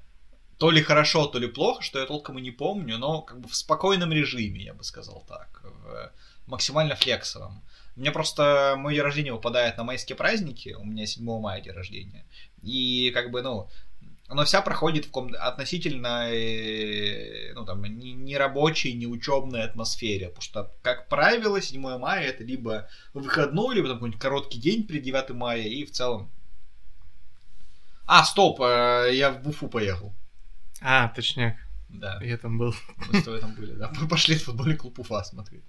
то 0.58 0.70
ли 0.70 0.82
хорошо, 0.82 1.26
то 1.26 1.38
ли 1.38 1.48
плохо, 1.48 1.82
что 1.82 1.98
я 1.98 2.06
толком 2.06 2.38
и 2.38 2.42
не 2.42 2.50
помню, 2.50 2.98
но 2.98 3.22
как 3.22 3.40
бы 3.40 3.48
в 3.48 3.54
спокойном 3.54 4.12
режиме, 4.12 4.62
я 4.62 4.74
бы 4.74 4.84
сказал 4.84 5.24
так, 5.28 5.62
в 5.62 6.12
максимально 6.46 6.94
флексовом. 6.94 7.62
У 7.96 8.00
меня 8.00 8.12
просто 8.12 8.74
мой 8.78 8.94
день 8.94 9.02
рождения 9.02 9.32
выпадает 9.32 9.76
на 9.78 9.84
майские 9.84 10.16
праздники, 10.16 10.76
у 10.78 10.84
меня 10.84 11.06
7 11.06 11.40
мая 11.40 11.60
день 11.60 11.72
рождения, 11.72 12.26
и 12.62 13.10
как 13.14 13.30
бы, 13.30 13.42
ну, 13.42 13.68
оно 14.28 14.44
вся 14.44 14.60
проходит 14.60 15.04
в 15.04 15.08
каком- 15.08 15.34
относительно, 15.38 16.28
э, 16.32 17.52
ну, 17.54 17.64
там, 17.64 17.82
не, 17.84 18.12
не 18.12 18.36
рабочей, 18.36 18.92
не 18.94 19.06
учебной 19.06 19.62
атмосфере, 19.62 20.28
потому 20.28 20.42
что, 20.42 20.74
как 20.82 21.08
правило, 21.08 21.60
7 21.60 21.98
мая 21.98 22.28
это 22.28 22.42
либо 22.44 22.88
выходной, 23.14 23.74
либо 23.76 23.88
там 23.88 23.96
какой-нибудь 23.98 24.20
короткий 24.20 24.58
день 24.58 24.84
при 24.86 24.98
9 24.98 25.30
мая, 25.30 25.62
и 25.62 25.84
в 25.84 25.90
целом... 25.92 26.30
А, 28.06 28.24
стоп, 28.24 28.60
э, 28.60 29.10
я 29.14 29.30
в 29.30 29.42
Буфу 29.42 29.68
поехал. 29.68 30.12
А, 30.80 31.08
точняк, 31.08 31.56
Да, 31.88 32.20
я 32.22 32.36
там 32.38 32.58
был. 32.58 32.74
мы 33.12 33.20
с 33.20 33.24
тобой 33.24 33.40
там 33.40 33.54
были, 33.54 33.72
да. 33.72 33.90
Мы 34.00 34.08
пошли 34.08 34.36
в 34.36 34.44
футбольный 34.44 34.76
клуб 34.76 34.98
Уфа 34.98 35.22
смотреть. 35.24 35.64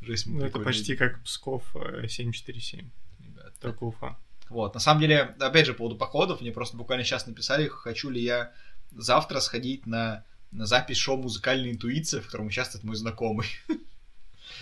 Жесть, 0.00 0.26
Ну, 0.26 0.44
это 0.44 0.58
почти 0.60 0.96
как 0.96 1.22
Псков 1.22 1.64
э, 1.76 2.06
747, 2.08 2.90
ребята. 3.20 3.52
только 3.60 3.84
Уфа. 3.84 4.16
Вот, 4.52 4.74
на 4.74 4.80
самом 4.80 5.00
деле, 5.00 5.34
опять 5.40 5.64
же, 5.64 5.72
по 5.72 5.78
поводу 5.78 5.96
походов, 5.96 6.42
мне 6.42 6.52
просто 6.52 6.76
буквально 6.76 7.04
сейчас 7.04 7.26
написали, 7.26 7.68
хочу 7.68 8.10
ли 8.10 8.22
я 8.22 8.52
завтра 8.90 9.40
сходить 9.40 9.86
на, 9.86 10.26
на 10.50 10.66
запись 10.66 10.98
шоу 10.98 11.16
«Музыкальная 11.16 11.70
интуиция», 11.70 12.20
в 12.20 12.26
котором 12.26 12.48
участвует 12.48 12.84
мой 12.84 12.94
знакомый. 12.94 13.46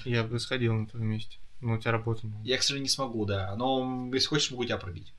Я 0.05 0.23
бы 0.23 0.39
сходил 0.39 0.75
на 0.75 0.87
твоем 0.87 1.09
месте. 1.09 1.39
Ну, 1.61 1.73
у 1.75 1.79
тебя 1.79 1.91
работа 1.91 2.25
много. 2.25 2.47
Я, 2.47 2.57
к 2.57 2.63
сожалению, 2.63 2.85
не 2.85 2.89
смогу, 2.89 3.25
да. 3.25 3.53
Но, 3.57 4.09
если 4.15 4.29
хочешь, 4.29 4.53
могу 4.53 4.65
тебя 4.65 4.79
пробить. 4.79 5.13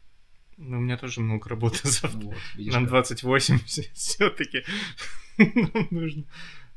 Ну, 0.56 0.78
у 0.78 0.82
меня 0.82 0.98
тоже 0.98 1.20
много 1.20 1.50
работы 1.50 1.80
завтра. 1.84 2.28
Вот, 2.28 2.38
видишь, 2.56 2.74
Нам 2.74 2.84
как. 2.84 2.92
28 2.92 3.60
все-таки. 3.94 4.64
Нам 5.38 5.88
нужно 5.92 6.24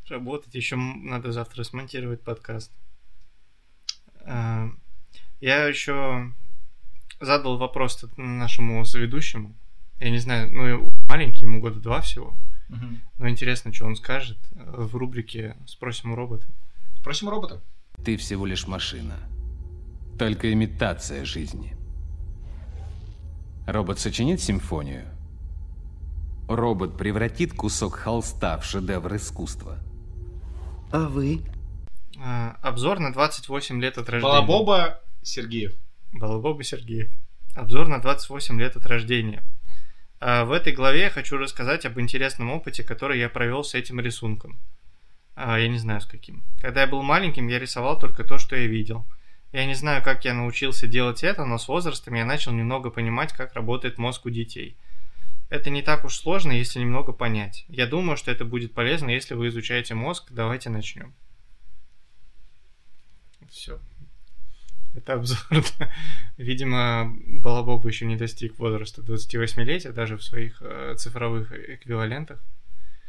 работать. 0.08 0.52
Еще 0.56 0.74
надо 0.74 1.30
завтра 1.30 1.62
смонтировать 1.62 2.22
подкаст. 2.22 2.72
А, 4.26 4.68
Я 5.40 5.66
еще 5.66 6.32
задал 7.20 7.58
вопрос 7.58 8.04
нашему 8.16 8.84
соведущему. 8.84 9.54
Я 10.00 10.10
не 10.10 10.18
знаю, 10.18 10.50
ну, 10.52 10.90
маленький, 11.08 11.44
ему 11.44 11.60
года 11.60 11.80
два 11.80 12.00
всего. 12.00 12.36
Угу. 12.68 12.86
Но 13.18 13.28
интересно, 13.28 13.72
что 13.72 13.86
он 13.86 13.96
скажет 13.96 14.38
э, 14.54 14.64
в 14.66 14.96
рубрике 14.96 15.56
«Спросим 15.66 16.12
у 16.12 16.16
робота». 16.16 16.46
Спросим 16.98 17.28
у 17.28 17.30
робота. 17.30 17.62
Ты 18.04 18.16
всего 18.16 18.46
лишь 18.46 18.66
машина. 18.66 19.18
Только 20.18 20.52
имитация 20.52 21.24
жизни. 21.24 21.76
Робот 23.66 23.98
сочинит 23.98 24.40
симфонию. 24.40 25.04
Робот 26.48 26.98
превратит 26.98 27.54
кусок 27.54 27.94
холста 27.94 28.58
в 28.58 28.64
шедевр 28.64 29.16
искусства. 29.16 29.78
А 30.92 31.08
вы? 31.08 31.40
А, 32.18 32.56
обзор 32.62 33.00
на 33.00 33.12
28 33.12 33.80
лет 33.80 33.98
от 33.98 34.08
рождения. 34.08 34.32
Балабоба 34.32 35.00
Сергеев. 35.22 35.74
Балабоба 36.14 36.62
Сергеев. 36.62 37.10
Обзор 37.54 37.88
на 37.88 38.00
28 38.00 38.60
лет 38.60 38.76
от 38.76 38.86
рождения. 38.86 39.42
А, 40.20 40.44
в 40.44 40.52
этой 40.52 40.72
главе 40.72 41.02
я 41.02 41.10
хочу 41.10 41.36
рассказать 41.36 41.84
об 41.84 41.98
интересном 41.98 42.52
опыте, 42.52 42.84
который 42.84 43.18
я 43.18 43.28
провел 43.28 43.64
с 43.64 43.74
этим 43.74 43.98
рисунком. 43.98 44.58
А, 45.34 45.58
я 45.58 45.66
не 45.66 45.78
знаю 45.78 46.00
с 46.00 46.06
каким. 46.06 46.44
Когда 46.60 46.82
я 46.82 46.86
был 46.86 47.02
маленьким, 47.02 47.48
я 47.48 47.58
рисовал 47.58 47.98
только 47.98 48.22
то, 48.22 48.38
что 48.38 48.54
я 48.54 48.68
видел. 48.68 49.04
Я 49.52 49.66
не 49.66 49.74
знаю, 49.74 50.02
как 50.04 50.24
я 50.24 50.34
научился 50.34 50.86
делать 50.86 51.24
это, 51.24 51.44
но 51.44 51.58
с 51.58 51.66
возрастом 51.66 52.14
я 52.14 52.24
начал 52.24 52.52
немного 52.52 52.90
понимать, 52.90 53.32
как 53.32 53.54
работает 53.54 53.98
мозг 53.98 54.24
у 54.26 54.30
детей. 54.30 54.76
Это 55.50 55.68
не 55.70 55.82
так 55.82 56.04
уж 56.04 56.16
сложно, 56.16 56.52
если 56.52 56.78
немного 56.78 57.12
понять. 57.12 57.64
Я 57.68 57.86
думаю, 57.86 58.16
что 58.16 58.30
это 58.30 58.44
будет 58.44 58.72
полезно, 58.72 59.10
если 59.10 59.34
вы 59.34 59.48
изучаете 59.48 59.94
мозг. 59.94 60.26
Давайте 60.30 60.70
начнем. 60.70 61.12
Все. 63.50 63.80
Это 64.94 65.14
обзор. 65.14 65.38
Видимо, 66.36 67.12
Балабоба 67.26 67.88
еще 67.88 68.06
не 68.06 68.16
достиг 68.16 68.58
возраста 68.58 69.02
28-летия, 69.02 69.92
даже 69.92 70.16
в 70.16 70.22
своих 70.22 70.62
э, 70.62 70.94
цифровых 70.96 71.52
эквивалентах. 71.52 72.42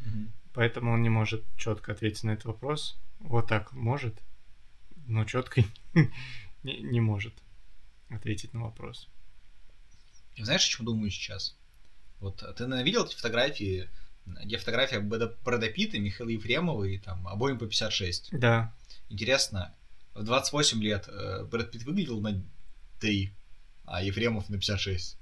Мгм. 0.01 0.31
Поэтому 0.53 0.93
он 0.93 1.03
не 1.03 1.09
может 1.09 1.43
четко 1.57 1.91
ответить 1.91 2.23
на 2.23 2.31
этот 2.31 2.45
вопрос. 2.45 2.97
Вот 3.19 3.47
так 3.47 3.71
может, 3.73 4.15
но 5.05 5.25
четко 5.25 5.63
не, 6.63 6.81
не 6.81 7.01
может 7.01 7.33
ответить 8.09 8.53
на 8.53 8.63
вопрос. 8.63 9.09
Знаешь, 10.37 10.65
о 10.65 10.69
чем 10.69 10.85
думаю 10.85 11.11
сейчас? 11.11 11.55
Вот 12.19 12.43
а 12.43 12.53
ты, 12.53 12.63
наверное, 12.63 12.85
видел 12.85 13.05
эти 13.05 13.15
фотографии, 13.15 13.89
где 14.25 14.57
фотография 14.57 14.99
Брэда 14.99 15.69
Питта, 15.69 15.99
Михаила 15.99 16.29
Ефремова 16.29 16.83
и 16.83 16.97
там 16.97 17.27
обоим 17.27 17.57
по 17.57 17.67
56. 17.67 18.29
Да, 18.31 18.73
Интересно, 19.09 19.73
в 20.15 20.23
28 20.23 20.81
лет 20.81 21.07
э, 21.07 21.43
Брэд 21.43 21.71
Питт 21.71 21.83
выглядел 21.83 22.21
на 22.21 22.41
3, 23.01 23.33
а 23.85 24.01
Ефремов 24.01 24.49
на 24.49 24.57
56. 24.57 25.17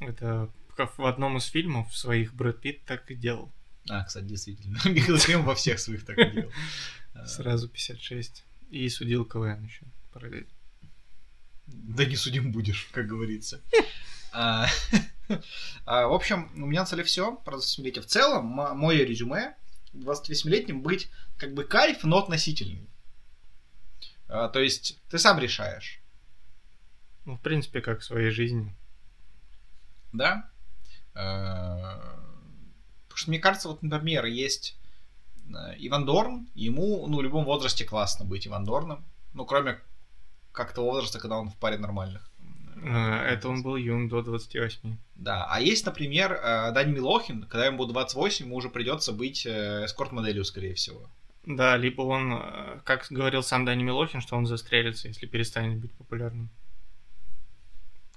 это 0.00 0.50
в 0.96 1.04
одном 1.04 1.36
из 1.36 1.44
фильмов 1.44 1.94
своих 1.96 2.34
Брэд 2.34 2.60
Питт 2.60 2.84
так 2.84 3.10
и 3.10 3.14
делал. 3.14 3.52
А, 3.90 4.04
кстати, 4.04 4.24
действительно. 4.24 4.78
Михаил 4.84 5.16
Ефремов 5.16 5.46
во 5.46 5.54
всех 5.54 5.78
своих 5.78 6.04
так 6.04 6.18
и 6.18 6.30
делал. 6.32 6.52
Э, 7.14 7.26
Сразу 7.26 7.68
56. 7.68 8.44
И 8.70 8.88
судил 8.88 9.24
КВН 9.24 9.64
еще. 9.64 9.84
параллельно. 10.12 10.48
Да 11.66 12.06
не 12.06 12.16
судим 12.16 12.50
будешь, 12.50 12.88
как 12.92 13.06
говорится. 13.06 13.60
А, 14.30 14.68
а, 15.86 16.06
В 16.06 16.12
общем, 16.12 16.50
у 16.54 16.66
меня 16.66 16.80
на 16.80 16.86
цель 16.86 17.02
все 17.02 17.34
про 17.34 17.56
28-летие. 17.56 18.02
В 18.02 18.06
целом, 18.06 18.44
мое 18.44 19.04
резюме 19.04 19.56
28-летним 19.94 20.82
быть 20.82 21.08
как 21.38 21.54
бы 21.54 21.64
кайф, 21.64 22.04
но 22.04 22.18
относительный. 22.18 22.86
А, 24.28 24.48
То 24.48 24.60
есть 24.60 24.98
ты 25.08 25.18
сам 25.18 25.38
решаешь, 25.38 26.00
Ну, 27.24 27.36
в 27.36 27.40
принципе, 27.40 27.80
как 27.80 28.00
в 28.00 28.04
своей 28.04 28.30
жизни. 28.30 28.74
да? 30.12 30.48
Э, 31.14 31.98
Потому 33.08 33.16
что 33.16 33.30
мне 33.30 33.38
кажется, 33.38 33.68
вот, 33.68 33.82
например, 33.82 34.24
есть 34.26 34.76
э, 35.48 35.74
Иван 35.78 36.04
Дорн, 36.06 36.48
ему, 36.54 37.06
ну, 37.08 37.18
в 37.18 37.22
любом 37.22 37.44
возрасте 37.44 37.84
классно 37.84 38.24
быть 38.24 38.46
Иван 38.46 38.64
Дорном, 38.64 39.04
ну, 39.34 39.44
кроме 39.44 39.80
как 40.52 40.72
того 40.72 40.90
возраста, 40.90 41.18
когда 41.18 41.36
он 41.38 41.50
в 41.50 41.56
паре 41.56 41.78
нормальных. 41.78 42.30
Это 42.80 43.48
он 43.48 43.62
был 43.62 43.74
юн 43.76 44.08
до 44.08 44.22
28. 44.22 44.96
Да, 45.16 45.46
а 45.50 45.60
есть, 45.60 45.84
например, 45.84 46.40
Дань 46.72 46.92
Милохин, 46.92 47.42
когда 47.42 47.66
ему 47.66 47.78
будет 47.78 47.92
28, 47.92 48.46
ему 48.46 48.56
уже 48.56 48.68
придется 48.68 49.12
быть 49.12 49.44
э, 49.46 49.84
эскорт-моделью, 49.84 50.44
скорее 50.44 50.74
всего. 50.74 51.10
Да, 51.48 51.78
либо 51.78 52.02
он, 52.02 52.34
э, 52.34 52.80
как 52.84 53.06
говорил 53.08 53.42
сам 53.42 53.64
Дани 53.64 53.82
Милохин, 53.82 54.20
что 54.20 54.36
он 54.36 54.44
застрелится, 54.44 55.08
если 55.08 55.24
перестанет 55.24 55.78
быть 55.78 55.94
популярным. 55.94 56.50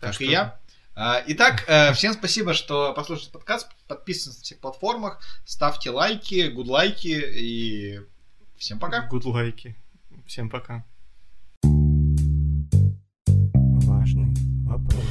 Как 0.02 0.13
что- 0.13 0.26
и 0.26 0.32
я. 0.32 0.60
А, 0.96 1.24
Итак, 1.28 1.63
э, 1.67 1.94
всем 1.94 2.12
спасибо, 2.12 2.54
что 2.54 2.94
послушали 2.94 3.32
подкаст. 3.32 3.70
Подписывайтесь 3.88 4.39
на 4.39 4.44
всех 4.44 4.60
платформах, 4.60 5.22
ставьте 5.46 5.91
лайки, 5.91 6.50
гудлайки 6.50 7.08
и 7.08 8.02
всем 8.58 8.80
пока. 8.80 9.08
Good 9.10 9.24
лайки. 9.24 9.78
Всем 10.28 10.50
пока. 10.50 10.86
Важный 13.54 14.36
вопрос. 14.65 15.06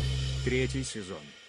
Третий 0.44 0.84
сезон. 0.84 1.39